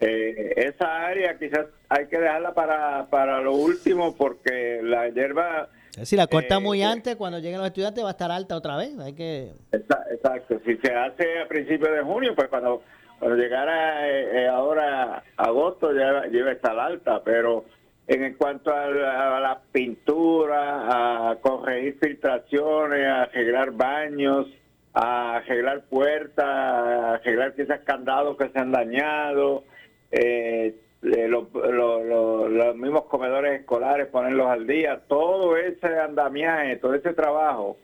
[0.00, 5.68] Eh, esa área quizás hay que dejarla para, para lo último porque la hierba...
[6.02, 8.76] Si la corta muy eh, antes, cuando lleguen los estudiantes va a estar alta otra
[8.76, 8.98] vez.
[8.98, 9.52] Hay que...
[9.72, 10.60] Exacto.
[10.64, 12.82] Si se hace a principios de junio, pues cuando,
[13.18, 17.64] cuando llegara eh, ahora agosto ya, ya va a estar alta, pero
[18.06, 24.48] en cuanto a la, pintura, a corregir filtraciones, a arreglar baños,
[24.92, 29.64] a arreglar puertas, a arreglar quizás candados que se han dañado,
[30.10, 37.78] eh, eh, los mismos comedores escolares, ponerlos al día, todo ese andamiaje, todo ese trabajo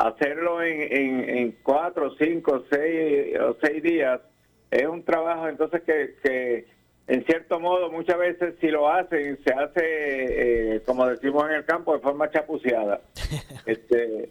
[0.00, 4.20] hacerlo en, en, cuatro, cinco, seis o seis días
[4.70, 6.66] es un trabajo entonces que, que
[7.10, 11.64] en cierto modo muchas veces si lo hacen se hace eh, como decimos en el
[11.64, 13.00] campo de forma chapuceada.
[13.66, 14.30] Este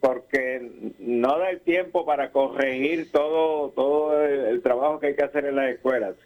[0.00, 5.44] porque no da el tiempo para corregir todo todo el, trabajo que hay que hacer
[5.44, 6.16] en las escuelas.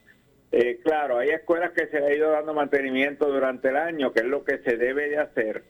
[0.52, 4.26] Eh, claro hay escuelas que se ha ido dando mantenimiento durante el año que es
[4.26, 5.64] lo que se debe de hacer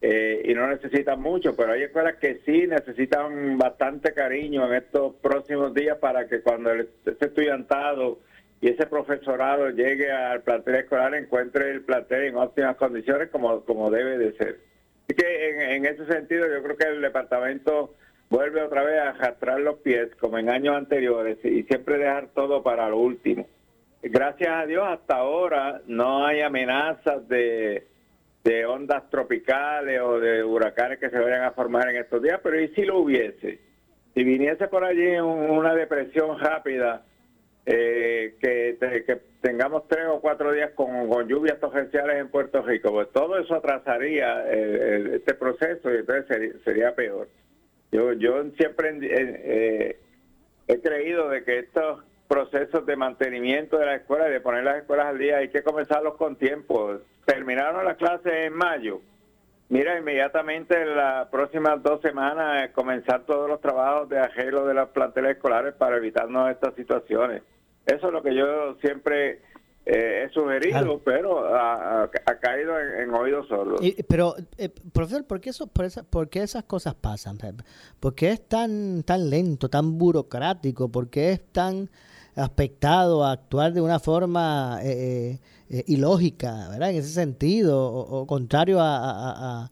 [0.00, 5.14] eh, y no necesitan mucho, pero hay escuelas que sí necesitan bastante cariño en estos
[5.16, 8.20] próximos días para que cuando ese estudiantado
[8.60, 13.90] y ese profesorado llegue al plantel escolar encuentre el plantel en óptimas condiciones como, como
[13.90, 14.60] debe de ser.
[15.04, 17.94] Así que en, ese sentido yo creo que el departamento
[18.30, 22.62] vuelve otra vez a arrastrar los pies como en años anteriores y siempre dejar todo
[22.62, 23.46] para lo último.
[24.02, 27.86] Gracias a Dios hasta ahora no hay amenazas de
[28.44, 32.58] de ondas tropicales o de huracanes que se vayan a formar en estos días, pero
[32.58, 33.60] ¿y si lo hubiese?
[34.14, 37.04] Si viniese por allí una depresión rápida,
[37.70, 43.10] eh, que, que, tengamos tres o cuatro días con, lluvias torrenciales en Puerto Rico, pues
[43.12, 47.28] todo eso atrasaría este proceso y entonces sería, peor.
[47.92, 49.98] Yo, yo siempre eh,
[50.66, 54.78] he creído de que estos procesos de mantenimiento de la escuela y de poner las
[54.78, 57.00] escuelas al día hay que comenzarlos con tiempo.
[57.26, 59.02] Terminaron las clases en mayo.
[59.68, 64.72] Mira, inmediatamente en las próximas dos semanas eh, comenzar todos los trabajos de arreglo de
[64.72, 67.42] las planteles escolares para evitarnos estas situaciones.
[67.88, 69.40] Eso es lo que yo siempre
[69.86, 73.80] eh, he sugerido, pero ha, caído en, oídos sordos.
[74.06, 77.38] pero, eh, profesor, ¿por qué, eso, por, ¿por qué esas cosas pasan?
[77.98, 80.90] ¿Por qué es tan, tan lento, tan burocrático?
[80.90, 81.88] ¿Por qué es tan
[82.36, 85.38] aspectado a actuar de una forma eh,
[85.70, 86.90] eh, ilógica, ¿verdad?
[86.90, 89.70] En ese sentido, o, contrario a,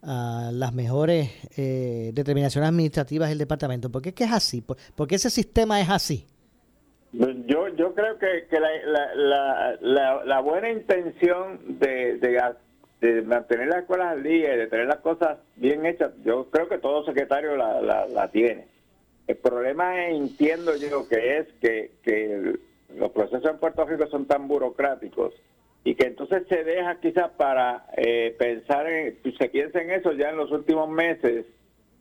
[0.00, 3.90] las mejores determinaciones administrativas del departamento.
[3.90, 4.60] ¿Por qué es que es así?
[4.62, 6.24] ¿Por, qué ese sistema es así?
[7.16, 13.80] Pues yo, yo creo que, que la, la, la, buena intención de, de, mantener las
[13.80, 17.56] escuelas al día y de tener las cosas bien hechas, yo creo que todo secretario
[17.56, 18.66] la, la tiene.
[19.26, 22.58] El problema entiendo yo que es que, que
[22.96, 25.34] los procesos en Puerto Rico son tan burocráticos
[25.84, 30.30] y que entonces se deja quizás para eh, pensar en, se piensa en eso ya
[30.30, 31.44] en los últimos meses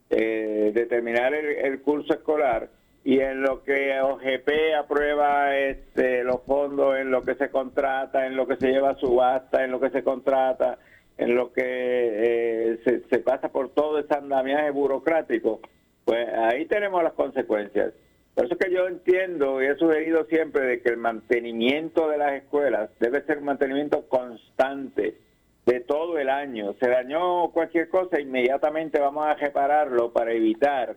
[0.10, 2.70] eh, de terminar el, curso escolar
[3.04, 8.36] y en lo que OGP aprueba este, los fondos, en lo que se contrata, en
[8.36, 10.78] lo que se lleva a subasta, en lo que se contrata,
[11.18, 15.62] en lo que eh, se, pasa por todo ese andamiaje burocrático
[16.08, 17.92] pues ahí tenemos las consecuencias.
[18.34, 22.32] Por eso que yo entiendo y he sugerido siempre de que el mantenimiento de las
[22.32, 25.18] escuelas debe ser un mantenimiento constante
[25.66, 26.76] de todo el año.
[26.80, 30.96] Se dañó cualquier cosa, inmediatamente vamos a repararlo para evitar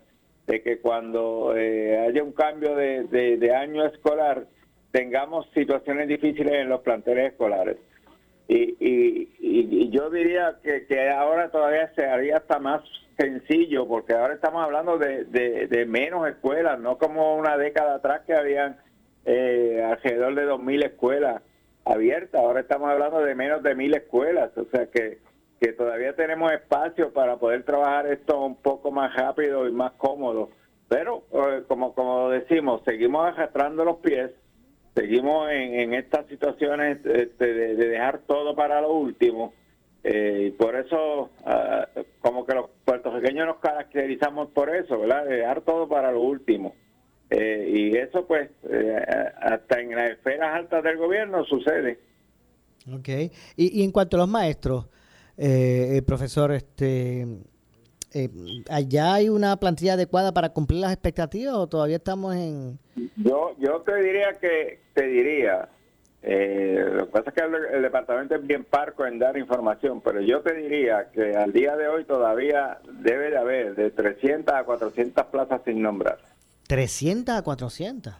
[0.50, 4.46] de que cuando eh, haya un cambio de, año escolar
[4.90, 7.76] tengamos situaciones difíciles en los planteles escolares.
[8.48, 12.82] Y, y, yo diría que, ahora todavía se haría hasta más
[13.16, 18.34] sencillo, porque ahora estamos hablando de, de, menos escuelas, no como una década atrás que
[18.34, 18.76] habían
[19.26, 21.42] eh, alrededor de 2.000 escuelas
[21.84, 25.18] abiertas, ahora estamos hablando de menos de 1.000 escuelas, o sea que,
[25.60, 30.50] que todavía tenemos espacio para poder trabajar esto un poco más rápido y más cómodo.
[30.88, 34.30] Pero, eh, como, como decimos, seguimos arrastrando los pies,
[34.94, 39.52] seguimos en, en estas situaciones este, de, de dejar todo para lo último
[40.02, 41.86] eh, y por eso, ah,
[42.20, 45.26] como que los puertorriqueños nos caracterizamos por eso, ¿verdad?
[45.26, 46.74] De dejar todo para lo último.
[47.28, 48.50] Eh, y eso, pues,
[49.40, 51.98] hasta en las esferas altas del gobierno sucede.
[52.92, 53.08] Ok.
[53.56, 54.86] Y, en cuanto a los maestros,
[56.06, 57.26] profesor, este,
[58.68, 62.78] ¿allá hay una plantilla adecuada para cumplir las expectativas o todavía estamos en...?
[63.16, 65.68] Yo, yo te diría que, te diría,
[66.22, 70.20] eh, lo que pasa es que el, departamento es bien parco en dar información, pero
[70.20, 74.64] yo te diría que al día de hoy todavía debe de haber de 300 a
[74.64, 76.18] 400 plazas sin nombrar.
[76.68, 78.14] 300 a 400.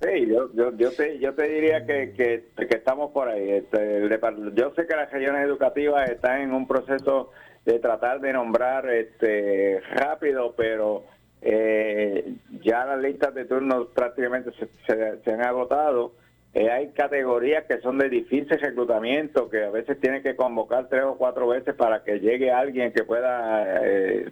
[0.00, 3.50] Sí, yo, yo, yo, te, yo te diría que, que, estamos por ahí.
[3.50, 4.08] Este,
[4.54, 7.30] yo sé que las regiones educativas están en un proceso
[7.64, 11.04] de tratar de nombrar este rápido, pero
[11.40, 16.12] eh, ya las listas de turnos prácticamente se, se han agotado
[16.54, 21.04] eh, hay categorías que son de difícil reclutamiento, que a veces tienen que convocar tres
[21.04, 24.30] o cuatro veces para que llegue alguien que pueda eh,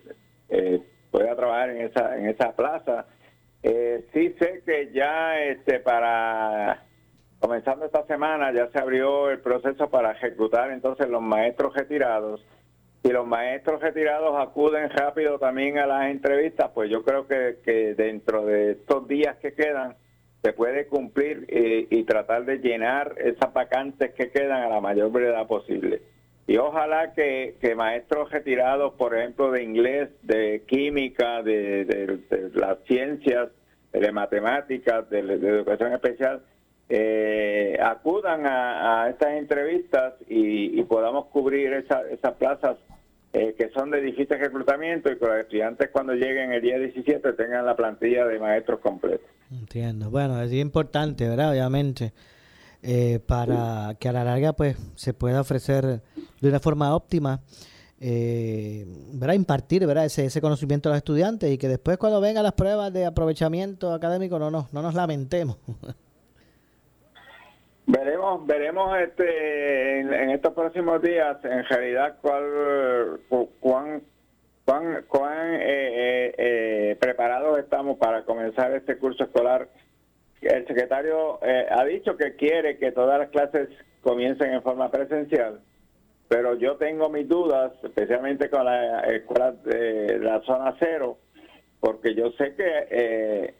[0.51, 3.07] eh, pueda trabajar en esa en esa plaza.
[3.63, 6.85] Sí sé que ya este para
[7.39, 12.45] comenzando esta semana ya se abrió el proceso para ejecutar entonces los maestros retirados
[13.03, 17.95] si los maestros retirados acuden rápido también a las entrevistas, pues yo creo que, que
[17.95, 19.97] dentro de estos días que quedan
[20.43, 25.11] se puede cumplir eh, y tratar de llenar esas vacantes que quedan a la mayor
[25.11, 26.03] brevedad posible.
[26.47, 32.21] Y ojalá que, que maestros retirados, por ejemplo, de inglés, de química, de,
[32.55, 33.51] las ciencias,
[33.93, 36.43] de matemáticas, de, educación especial,
[36.89, 42.79] eh, acudan a, estas entrevistas y, podamos cubrir esas plazas
[43.33, 47.33] eh, que son de difícil reclutamiento y que los estudiantes cuando lleguen el día 17
[47.35, 49.25] tengan la plantilla de maestros completa.
[49.53, 50.11] Entiendo.
[50.11, 51.53] Bueno, es importante, ¿verdad?
[51.53, 52.13] Obviamente,
[52.83, 56.03] eh, para que a la larga pues se pueda ofrecer
[56.41, 57.41] de una forma óptima,
[58.01, 59.35] eh, ¿verdad?
[59.35, 60.07] Impartir, ¿verdad?
[60.07, 63.93] Ese, ese conocimiento a los estudiantes y que después cuando vengan las pruebas de aprovechamiento
[63.93, 65.59] académico no, no, no nos lamentemos.
[67.93, 73.21] Veremos, veremos este en, estos próximos días en realidad cuál,
[73.59, 74.03] cuán,
[74.65, 79.69] cuán, cuán eh, eh, eh, preparados estamos para comenzar este curso escolar.
[80.41, 83.69] El secretario ha dicho que quiere que todas las clases
[84.03, 85.61] comiencen en forma presencial,
[86.29, 91.19] pero yo tengo mis dudas, especialmente con la escuela de la zona cero,
[91.79, 93.55] porque yo sé que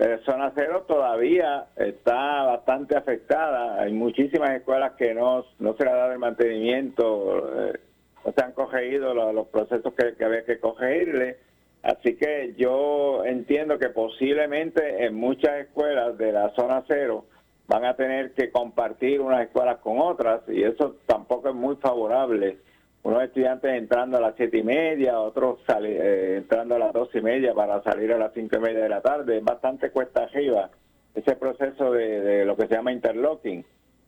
[0.00, 3.82] la zona cero todavía está bastante afectada.
[3.82, 7.78] Hay muchísimas escuelas que no, no se le ha dado el mantenimiento, eh,
[8.24, 11.36] no se han cogido los, procesos que, había que cogerle.
[11.82, 17.24] Así que yo entiendo que posiblemente en muchas escuelas de la zona cero
[17.66, 22.58] van a tener que compartir unas escuelas con otras y eso tampoco es muy favorable
[23.02, 27.20] unos estudiantes entrando a las siete y media, otros eh, entrando a las dos y
[27.20, 29.38] media para salir a las cinco y media de la tarde.
[29.38, 30.70] Es bastante cuesta arriba
[31.14, 33.64] ese proceso de, lo que se llama interlocking.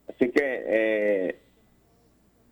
[0.08, 1.38] Así que eh,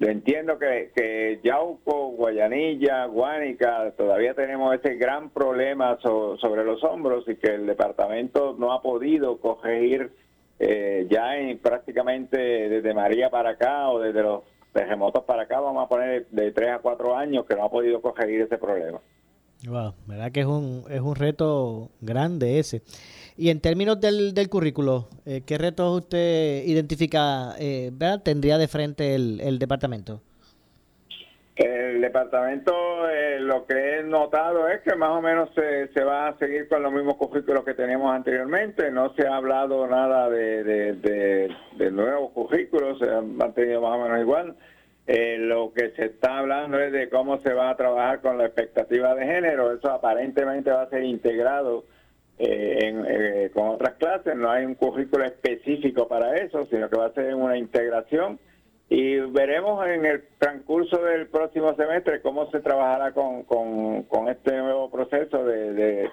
[0.08, 7.36] entiendo que, que Yauco, Guayanilla, Guánica, todavía tenemos ese gran problema sobre los hombros y
[7.36, 10.10] que el departamento no ha podido corregir
[10.58, 14.42] eh, ya en, prácticamente desde María para acá o desde los
[14.72, 18.00] terremotos para acá, vamos a poner de 3 a 4 años que no ha podido
[18.00, 19.00] corregir ese problema.
[19.66, 22.82] Wow, verdad que es un, es un reto grande ese.
[23.40, 28.20] Y en términos del, del currículo, eh, ¿qué retos usted identifica, eh, ¿verdad?
[28.22, 30.20] tendría de frente el, el departamento?
[31.56, 36.28] El departamento eh, lo que he notado es que más o menos se, se, va
[36.28, 38.90] a seguir con los mismos currículos que teníamos anteriormente.
[38.90, 44.02] No se ha hablado nada de, de, de, nuevos currículos, se han mantenido más o
[44.02, 44.54] menos igual.
[45.06, 48.44] Eh, lo que se está hablando es de cómo se va a trabajar con la
[48.44, 49.72] expectativa de género.
[49.72, 51.84] Eso aparentemente va a ser integrado
[52.42, 54.34] eh, con otras clases.
[54.36, 58.38] No hay un currículo específico para eso, sino que va a ser una integración
[58.90, 64.90] y veremos en el transcurso del próximo semestre cómo se trabajará con, con, este nuevo
[64.90, 66.10] proceso de,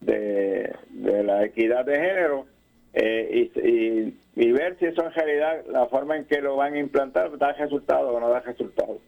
[0.00, 2.46] de, la equidad de género
[2.94, 6.78] eh, y, y, ver si eso en realidad, la forma en que lo van a
[6.78, 8.98] implantar, da resultado o no da resultado.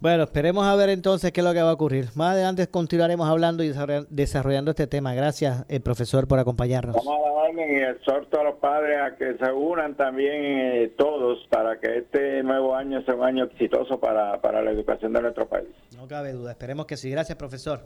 [0.00, 2.10] Bueno, esperemos a ver entonces qué es lo que va a ocurrir.
[2.14, 3.72] Más adelante continuaremos hablando y
[4.10, 5.12] desarrollando este tema.
[5.12, 6.94] Gracias, eh, profesor, por acompañarnos.
[6.94, 11.44] Vamos a orden y exhorto a los padres a que se unan también eh, todos
[11.50, 15.48] para que este nuevo año sea un año exitoso para, para la educación de nuestro
[15.48, 15.68] país.
[15.96, 17.10] No cabe duda, esperemos que sí.
[17.10, 17.80] Gracias, profesor.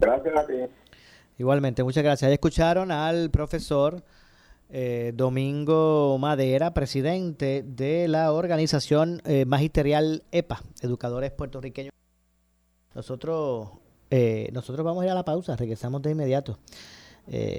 [0.00, 0.54] Gracias a ti.
[1.38, 2.28] Igualmente, muchas gracias.
[2.28, 4.02] Ya escucharon al profesor
[4.76, 11.92] eh, Domingo Madera, presidente de la organización eh, magisterial EPA, Educadores Puertorriqueños.
[12.92, 13.68] Nosotros,
[14.10, 16.58] eh, nosotros vamos a ir a la pausa, regresamos de inmediato.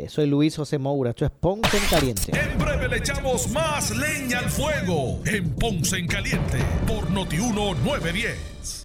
[0.10, 2.32] soy Luis José Moura, esto es Ponce en Caliente.
[2.38, 8.85] En breve le echamos más leña al fuego en Ponce en Caliente por Notiuno 910.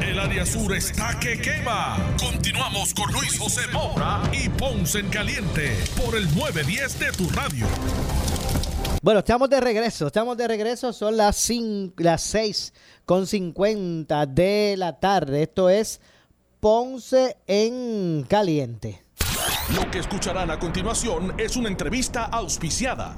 [0.00, 1.96] El área sur está que quema.
[2.18, 7.66] Continuamos con Luis José Moura y Ponce en Caliente por el 910 de tu radio.
[9.02, 12.72] Bueno, estamos de regreso, estamos de regreso, son las, 5, las 6
[13.04, 15.42] con 50 de la tarde.
[15.42, 16.00] Esto es
[16.60, 19.02] Ponce en Caliente.
[19.74, 23.16] Lo que escucharán a continuación es una entrevista auspiciada.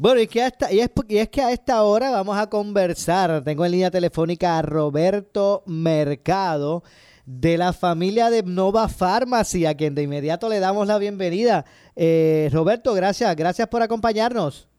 [0.00, 3.44] Bueno, y, que hasta, y, es, y es que a esta hora vamos a conversar.
[3.44, 6.82] Tengo en línea telefónica a Roberto Mercado
[7.26, 11.66] de la familia de Nova Pharmacy, a quien de inmediato le damos la bienvenida.
[11.96, 14.70] Eh, Roberto, gracias, gracias por acompañarnos.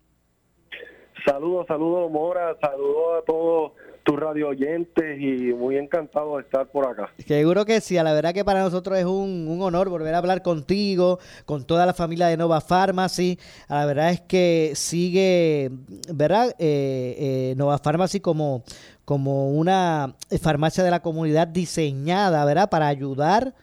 [1.23, 3.73] Saludos, saludos Mora, saludos a todos
[4.03, 7.11] tus radio oyentes y muy encantado de estar por acá.
[7.25, 10.17] Seguro que sí, a la verdad que para nosotros es un, un, honor volver a
[10.17, 13.37] hablar contigo, con toda la familia de Nova Pharmacy.
[13.67, 15.71] A la verdad es que sigue,
[16.13, 16.55] ¿verdad?
[16.59, 18.63] Eh, eh, Nova Pharmacy como,
[19.05, 22.69] como una farmacia de la comunidad diseñada, ¿verdad?
[22.69, 23.53] Para ayudar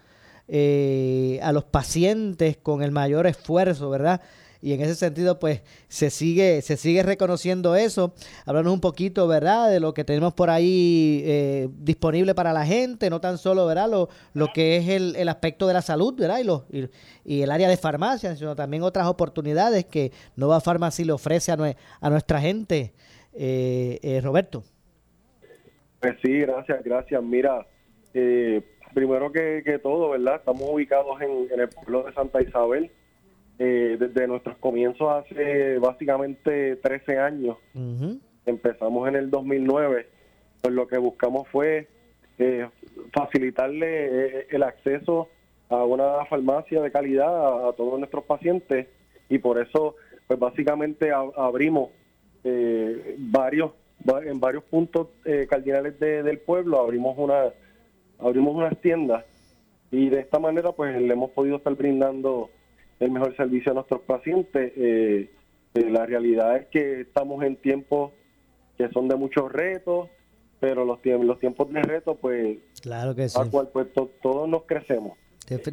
[0.46, 4.22] eh, a los pacientes con el mayor esfuerzo, ¿verdad?
[4.60, 8.14] Y en ese sentido pues se sigue se sigue reconociendo eso.
[8.44, 13.08] Hablamos un poquito verdad de lo que tenemos por ahí eh, disponible para la gente
[13.10, 16.38] no tan solo verdad lo, lo que es el, el aspecto de la salud verdad
[16.38, 16.64] y, los,
[17.24, 21.56] y, el área de farmacia sino también otras oportunidades que Nova Pharmacy le ofrece a,
[22.00, 22.92] a nuestra gente.
[23.40, 24.64] Eh, eh, Roberto.
[26.00, 27.22] Pues sí gracias gracias.
[27.22, 27.64] Mira
[28.94, 32.90] primero que, que, todo verdad estamos ubicados en, en el pueblo de Santa Isabel
[33.60, 37.56] eh, desde nuestros comienzos hace básicamente 13 años.
[38.46, 40.06] Empezamos en el 2009,
[40.62, 41.88] pues lo que buscamos fue
[42.38, 42.68] eh,
[43.12, 45.28] facilitarle eh, el acceso
[45.70, 48.86] a una farmacia de calidad a, todos nuestros pacientes
[49.28, 49.96] y por eso
[50.28, 51.90] pues básicamente abrimos
[53.18, 53.72] varios
[54.24, 55.08] en varios puntos
[55.50, 57.52] cardinales del pueblo abrimos una
[58.18, 59.24] abrimos unas tiendas
[59.90, 62.48] y de esta manera pues le hemos podido estar brindando
[63.00, 64.72] el mejor servicio a nuestros pacientes.
[64.76, 65.30] Eh,
[65.74, 68.12] eh, la realidad es que estamos en tiempos
[68.76, 70.08] que son de muchos retos,
[70.60, 73.38] pero los, los tiempos de retos, pues, claro que sí.
[73.50, 75.16] cual pues todos nos crecemos.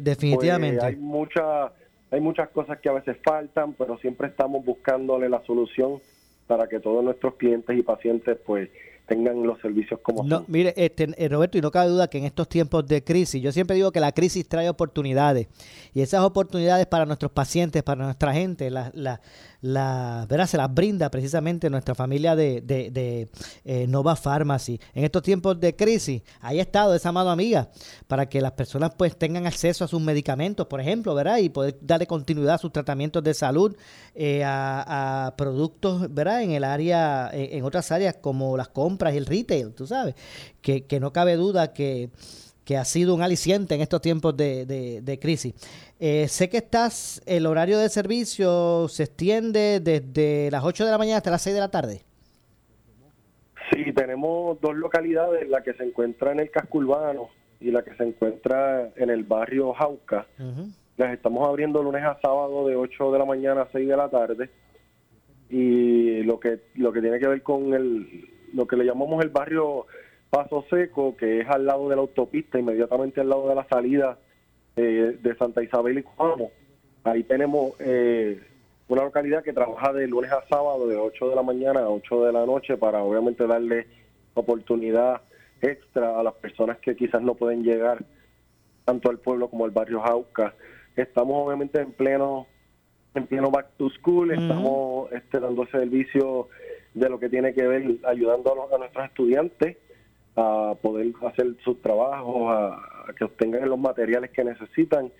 [0.00, 0.78] definitivamente.
[0.78, 1.72] Pues, hay, mucha,
[2.10, 6.00] hay muchas cosas que a veces faltan, pero siempre estamos buscándole la solución
[6.46, 8.70] para que todos nuestros clientes y pacientes, pues,
[9.06, 12.24] tengan los servicios como no, Mire, este, eh, Roberto, y no cabe duda que en
[12.24, 15.46] estos tiempos de crisis, yo siempre digo que la crisis trae oportunidades
[15.94, 19.20] y esas oportunidades para nuestros pacientes, para nuestra gente, la, la,
[19.60, 20.46] la, ¿verdad?
[20.46, 23.28] se las brinda precisamente nuestra familia de, de,
[23.64, 24.80] eh, Nova Pharmacy.
[24.94, 27.70] En estos tiempos de crisis, ahí ha estado esa mano amiga
[28.06, 31.38] para que las personas pues tengan acceso a sus medicamentos, por ejemplo, ¿verdad?
[31.38, 33.76] Y poder darle continuidad a sus tratamientos de salud,
[34.14, 36.42] eh, a, productos, ¿verdad?
[36.42, 40.14] En el área, en, otras áreas como las compras y el retail, tú sabes,
[40.60, 42.10] que, que no cabe duda que
[42.64, 45.54] que ha sido un aliciente en estos tiempos de, de crisis.
[45.98, 50.98] Eh, sé que estás, el horario de servicio se extiende desde las 8 de la
[50.98, 52.02] mañana hasta las 6 de la tarde.
[53.70, 57.30] Sí, tenemos dos localidades, la que se encuentra en el casco urbano
[57.60, 60.26] y la que se encuentra en el barrio Jauca.
[60.98, 64.08] Las estamos abriendo lunes a sábado de 8 de la mañana a 6 de la
[64.08, 64.50] tarde.
[65.48, 69.30] Y lo que lo que tiene que ver con el lo que le llamamos el
[69.30, 69.86] barrio
[70.30, 74.18] Paso Seco, que es al lado de la autopista, inmediatamente al lado de la salida
[74.76, 76.50] eh, de Santa Isabel y Cuamo.
[77.04, 78.40] Ahí tenemos eh,
[78.88, 82.24] una localidad que trabaja de lunes a sábado de 8 de la mañana a 8
[82.24, 83.86] de la noche para obviamente darle
[84.34, 85.22] oportunidad
[85.60, 88.04] extra a las personas que quizás no pueden llegar
[88.84, 90.54] tanto al pueblo como al barrio Jauca.
[90.96, 92.46] Estamos obviamente en pleno
[93.14, 96.48] en pleno back to school, estamos este, dando servicio
[96.96, 99.76] de lo que tiene que ver ayudando a, nuestros estudiantes
[100.34, 105.12] a poder hacer sus trabajos, a, que obtengan los materiales que necesitan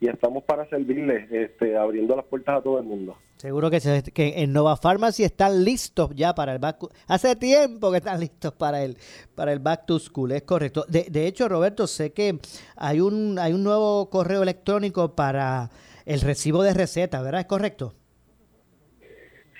[0.00, 3.16] y estamos para servirles, este, abriendo las puertas a todo el mundo.
[3.36, 3.80] Seguro que,
[4.14, 6.78] que en Nova Pharmacy están listos ya para el back
[7.08, 8.96] hace tiempo que están listos para el
[9.34, 10.84] para el back to school, es correcto.
[10.88, 12.38] De, de hecho, Roberto, sé que
[12.76, 15.70] hay un hay un nuevo correo electrónico para
[16.06, 17.40] el recibo de receta, ¿verdad?
[17.40, 17.94] ¿Es correcto?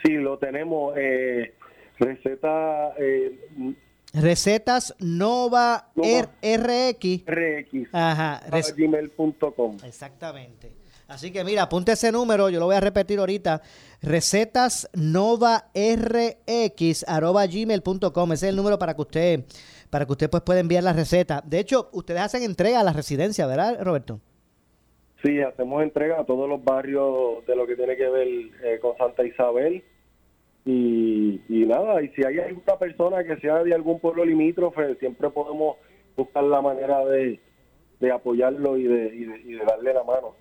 [0.04, 0.94] Sí, lo tenemos.
[0.96, 1.54] Eh,
[1.98, 3.38] receta eh,
[4.14, 7.24] Recetas Nova, RX.
[7.26, 7.88] RX.
[7.92, 8.40] Ajá.
[8.76, 9.76] gmail.com.
[9.84, 10.72] Exactamente.
[11.08, 13.60] Así que mira, apunte ese número, yo lo voy a repetir ahorita.
[14.00, 18.32] Recetas Nova RX arroba gmail.com.
[18.32, 19.44] Ese es el número para que usted,
[19.90, 21.42] para que usted pues pueda enviar la receta.
[21.44, 24.20] De hecho, ustedes hacen entrega a la residencia, ¿verdad, Roberto?
[25.22, 28.28] Sí, hacemos entrega a todos los barrios de lo que tiene que ver
[28.62, 29.82] eh, con Santa Isabel
[30.66, 35.76] y, nada, y si hay alguna persona que sea de algún pueblo limítrofe, siempre podemos
[36.16, 37.40] buscar la manera de,
[38.12, 40.34] apoyarlo y de, y de, darle la mano.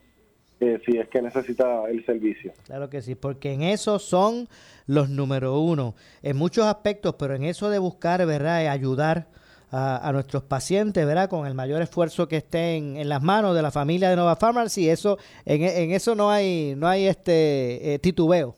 [0.60, 2.54] Eh, si es que necesita el servicio.
[2.66, 4.48] Claro que sí, porque en eso son
[4.86, 9.28] los número uno, en muchos aspectos, pero en eso de buscar, ¿verdad?, ayudar
[9.72, 13.72] a, nuestros pacientes, ¿verdad?, con el mayor esfuerzo que estén en las manos de la
[13.72, 18.56] familia de Nova Pharmacy, eso, en, en eso no hay, no hay este eh, titubeo.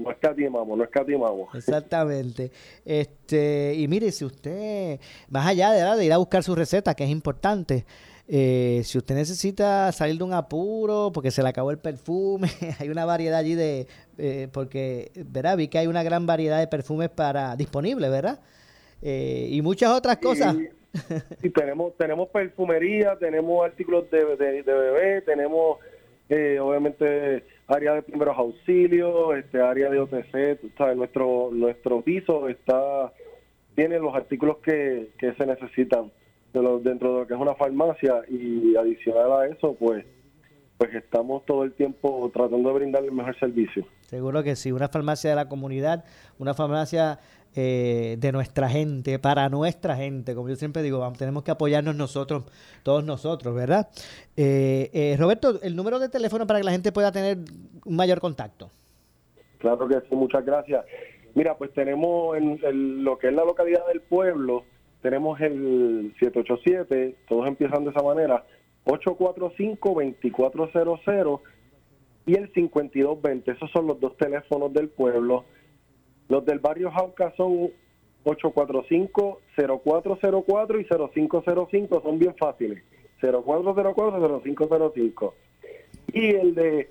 [0.00, 1.54] No escatimamos, no escatimamos.
[1.54, 2.50] Exactamente.
[2.84, 7.04] Este, y mire, si usted, más allá de, de ir a buscar su receta, que
[7.04, 7.84] es importante,
[8.32, 12.48] eh, si usted necesita salir de un apuro porque se le acabó el perfume,
[12.78, 13.88] hay una variedad allí de,
[14.18, 15.56] eh, porque, ¿verdad?
[15.56, 18.38] Vi que hay una gran variedad de perfumes para disponibles, ¿verdad?
[19.02, 20.56] Eh, y muchas otras cosas.
[21.40, 25.78] Sí, tenemos, tenemos perfumería, tenemos artículos de, de, de bebé, tenemos
[26.60, 30.96] obviamente área de primeros auxilios, este área de OTC, ¿sabes?
[30.96, 33.12] nuestro nuestro piso está
[33.74, 36.10] tiene los artículos que, que se necesitan
[36.52, 40.04] de lo, dentro de lo que es una farmacia y adicional a eso, pues
[40.80, 43.84] pues estamos todo el tiempo tratando de brindarle el mejor servicio.
[44.00, 46.06] Seguro que sí, una farmacia de la comunidad,
[46.38, 47.20] una farmacia
[47.56, 50.34] eh, de nuestra gente, para nuestra gente.
[50.34, 52.44] Como yo siempre digo, tenemos que apoyarnos nosotros,
[52.82, 53.88] todos nosotros, ¿verdad?
[54.36, 57.38] Eh, eh, Roberto, el número de teléfono para que la gente pueda tener
[57.84, 58.70] un mayor contacto.
[59.58, 60.84] Claro que sí, muchas gracias.
[61.34, 64.64] Mira, pues tenemos en lo que es la localidad del pueblo,
[65.02, 68.44] tenemos el 787, todos empiezan de esa manera,
[68.84, 71.40] 845-2400
[72.26, 73.50] y el 5220.
[73.50, 75.44] Esos son los dos teléfonos del pueblo
[76.30, 77.70] los del barrio Jauca son
[78.24, 82.82] 845-0404 y 0505, son bien fáciles.
[83.20, 85.32] 0404-0505.
[86.14, 86.88] Y el de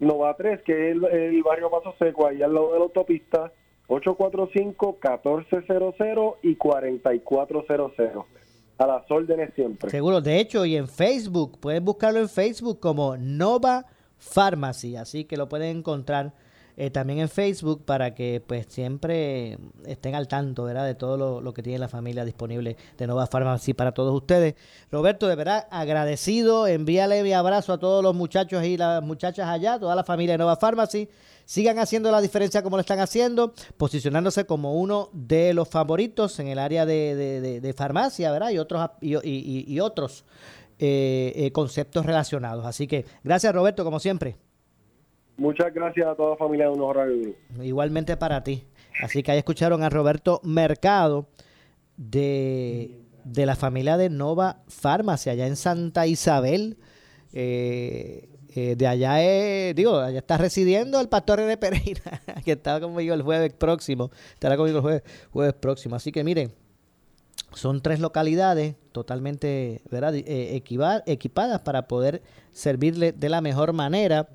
[0.00, 3.50] Nova 3, que es el, barrio Paso Seco, ahí al lado de la autopista,
[3.88, 8.26] 845-1400 y 4400.
[8.76, 9.88] A las órdenes siempre.
[9.88, 13.86] Seguro, de hecho, y en Facebook, pueden buscarlo en Facebook como Nova
[14.18, 16.34] Pharmacy, así que lo pueden encontrar
[16.76, 20.84] eh, también en Facebook para que pues siempre estén al tanto ¿verdad?
[20.84, 24.56] de todo lo, que tiene la familia disponible de Nova Pharmacy para todos ustedes.
[24.90, 29.78] Roberto, de verdad agradecido, envíale mi abrazo a todos los muchachos y las muchachas allá,
[29.78, 31.08] toda la familia de Nova Pharmacy.
[31.44, 36.48] Sigan haciendo la diferencia como lo están haciendo, posicionándose como uno de los favoritos en
[36.48, 38.50] el área de, farmacia, ¿verdad?
[38.50, 40.24] Y otros, y, otros
[40.78, 42.64] eh, eh, conceptos relacionados.
[42.66, 44.36] Así que gracias Roberto, como siempre.
[45.36, 48.64] Muchas gracias a toda la familia de Unos Radio Igualmente para ti.
[49.02, 51.26] Así que ahí escucharon a Roberto Mercado
[51.96, 56.76] de, la familia de Nova Pharmacy, allá en Santa Isabel.
[57.32, 62.80] Eh, eh, de allá es, digo, allá está residiendo el pastor René Pereira, que estaba
[62.80, 65.96] conmigo el jueves próximo, estará conmigo el jueves, jueves próximo.
[65.96, 66.52] Así que miren,
[67.52, 70.14] son tres localidades totalmente ¿verdad?
[70.14, 70.62] Eh,
[71.06, 72.22] equipadas para poder
[72.52, 74.28] servirle de la mejor manera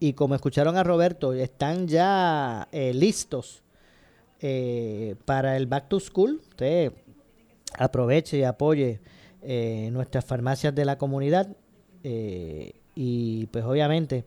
[0.00, 3.62] y como escucharon a Roberto, están ya eh, listos
[4.40, 6.40] eh, para el Back to School.
[6.50, 6.92] Usted
[7.78, 9.00] aproveche y apoye
[9.42, 11.56] eh, nuestras farmacias de la comunidad
[12.94, 14.24] y pues obviamente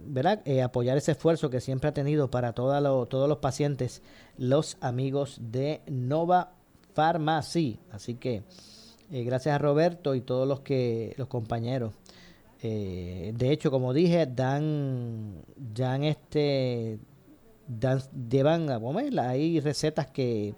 [0.00, 0.42] ¿verdad?
[0.62, 4.00] apoyar ese esfuerzo que siempre ha tenido para todos los pacientes,
[4.38, 6.52] los amigos de Nova
[6.94, 7.80] Pharmacy.
[7.90, 8.44] Así que
[9.10, 11.92] gracias a Roberto y todos los que los compañeros
[12.62, 16.98] eh, de hecho, como dije, dan, dan este,
[17.68, 18.68] dan, llevan,
[19.18, 20.54] hay recetas que,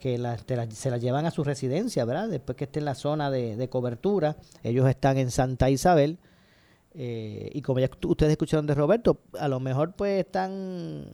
[0.00, 0.18] que
[0.70, 2.28] se las llevan a su residencia, ¿verdad?
[2.28, 6.18] Después que esté en la zona de, cobertura, ellos están en Santa Isabel.
[6.96, 11.06] Eh, y como ya ustedes escucharon de Roberto, a lo mejor pues están,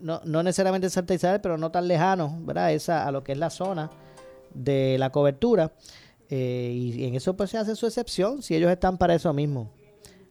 [0.00, 2.72] no, no necesariamente en Santa Isabel, pero no tan lejanos, ¿verdad?
[2.72, 3.90] Esa, a lo que es la zona
[4.54, 5.72] de la cobertura.
[6.28, 9.70] Eh, y en eso pues se hace su excepción, si ellos están para eso mismo.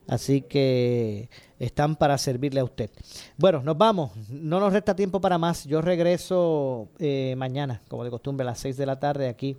[0.08, 1.28] Así que
[1.58, 2.90] están para servirle a usted.
[3.36, 4.12] Bueno, nos vamos.
[4.30, 5.64] No nos resta tiempo para más.
[5.64, 9.56] Yo regreso eh, mañana, como de costumbre, a las 6 de la tarde aquí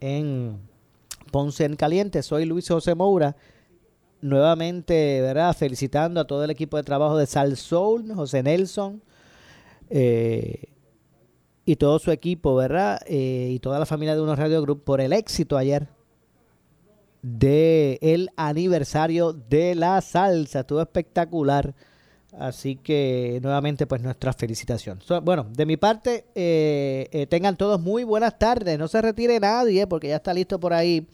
[0.00, 0.58] en
[1.32, 2.22] Ponce en Caliente.
[2.22, 3.36] Soy Luis José Moura.
[4.20, 5.54] Nuevamente, ¿verdad?
[5.56, 9.00] Felicitando a todo el equipo de trabajo de Sal Soul, José Nelson
[9.90, 10.72] eh,
[11.64, 13.00] y todo su equipo, ¿verdad?
[13.06, 15.88] Eh, y toda la familia de Unos Radio Group por el éxito ayer
[17.22, 20.60] de aniversario de la salsa.
[20.60, 21.74] Estuvo espectacular.
[22.38, 25.00] Así que nuevamente pues nuestra felicitación.
[25.22, 28.78] bueno, de mi parte, eh, eh, tengan todos muy buenas tardes.
[28.78, 31.08] No se retire nadie porque ya está listo por ahí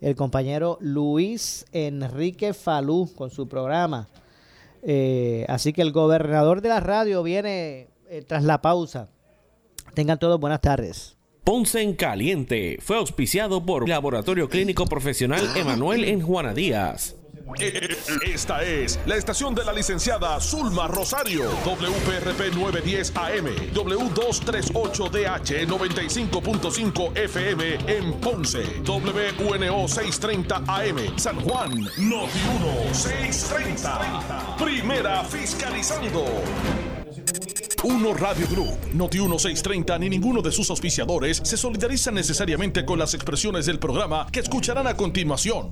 [0.00, 4.08] el compañero Luis Enrique Falú con su programa.
[4.82, 7.88] Eh, así que el gobernador de la radio viene
[8.26, 9.08] tras la pausa.
[9.94, 11.13] Tengan todos buenas tardes.
[11.44, 17.16] Ponce en Caliente fue auspiciado por Laboratorio Clínico Profesional Emanuel en Juana Díaz.
[18.24, 27.74] Esta es la estación de la licenciada Zulma Rosario, WPRP 910 AM, W238DH 95.5 FM
[27.88, 32.40] en Ponce, WNO 630 AM, San Juan, Noti
[32.88, 34.56] 1 630.
[34.56, 36.24] Primera fiscalizando.
[37.24, 43.14] Noti1 Radio Group, Noti1 630 ni ninguno de sus auspiciadores se solidarizan necesariamente con las
[43.14, 45.70] expresiones del programa que escucharán a continuación.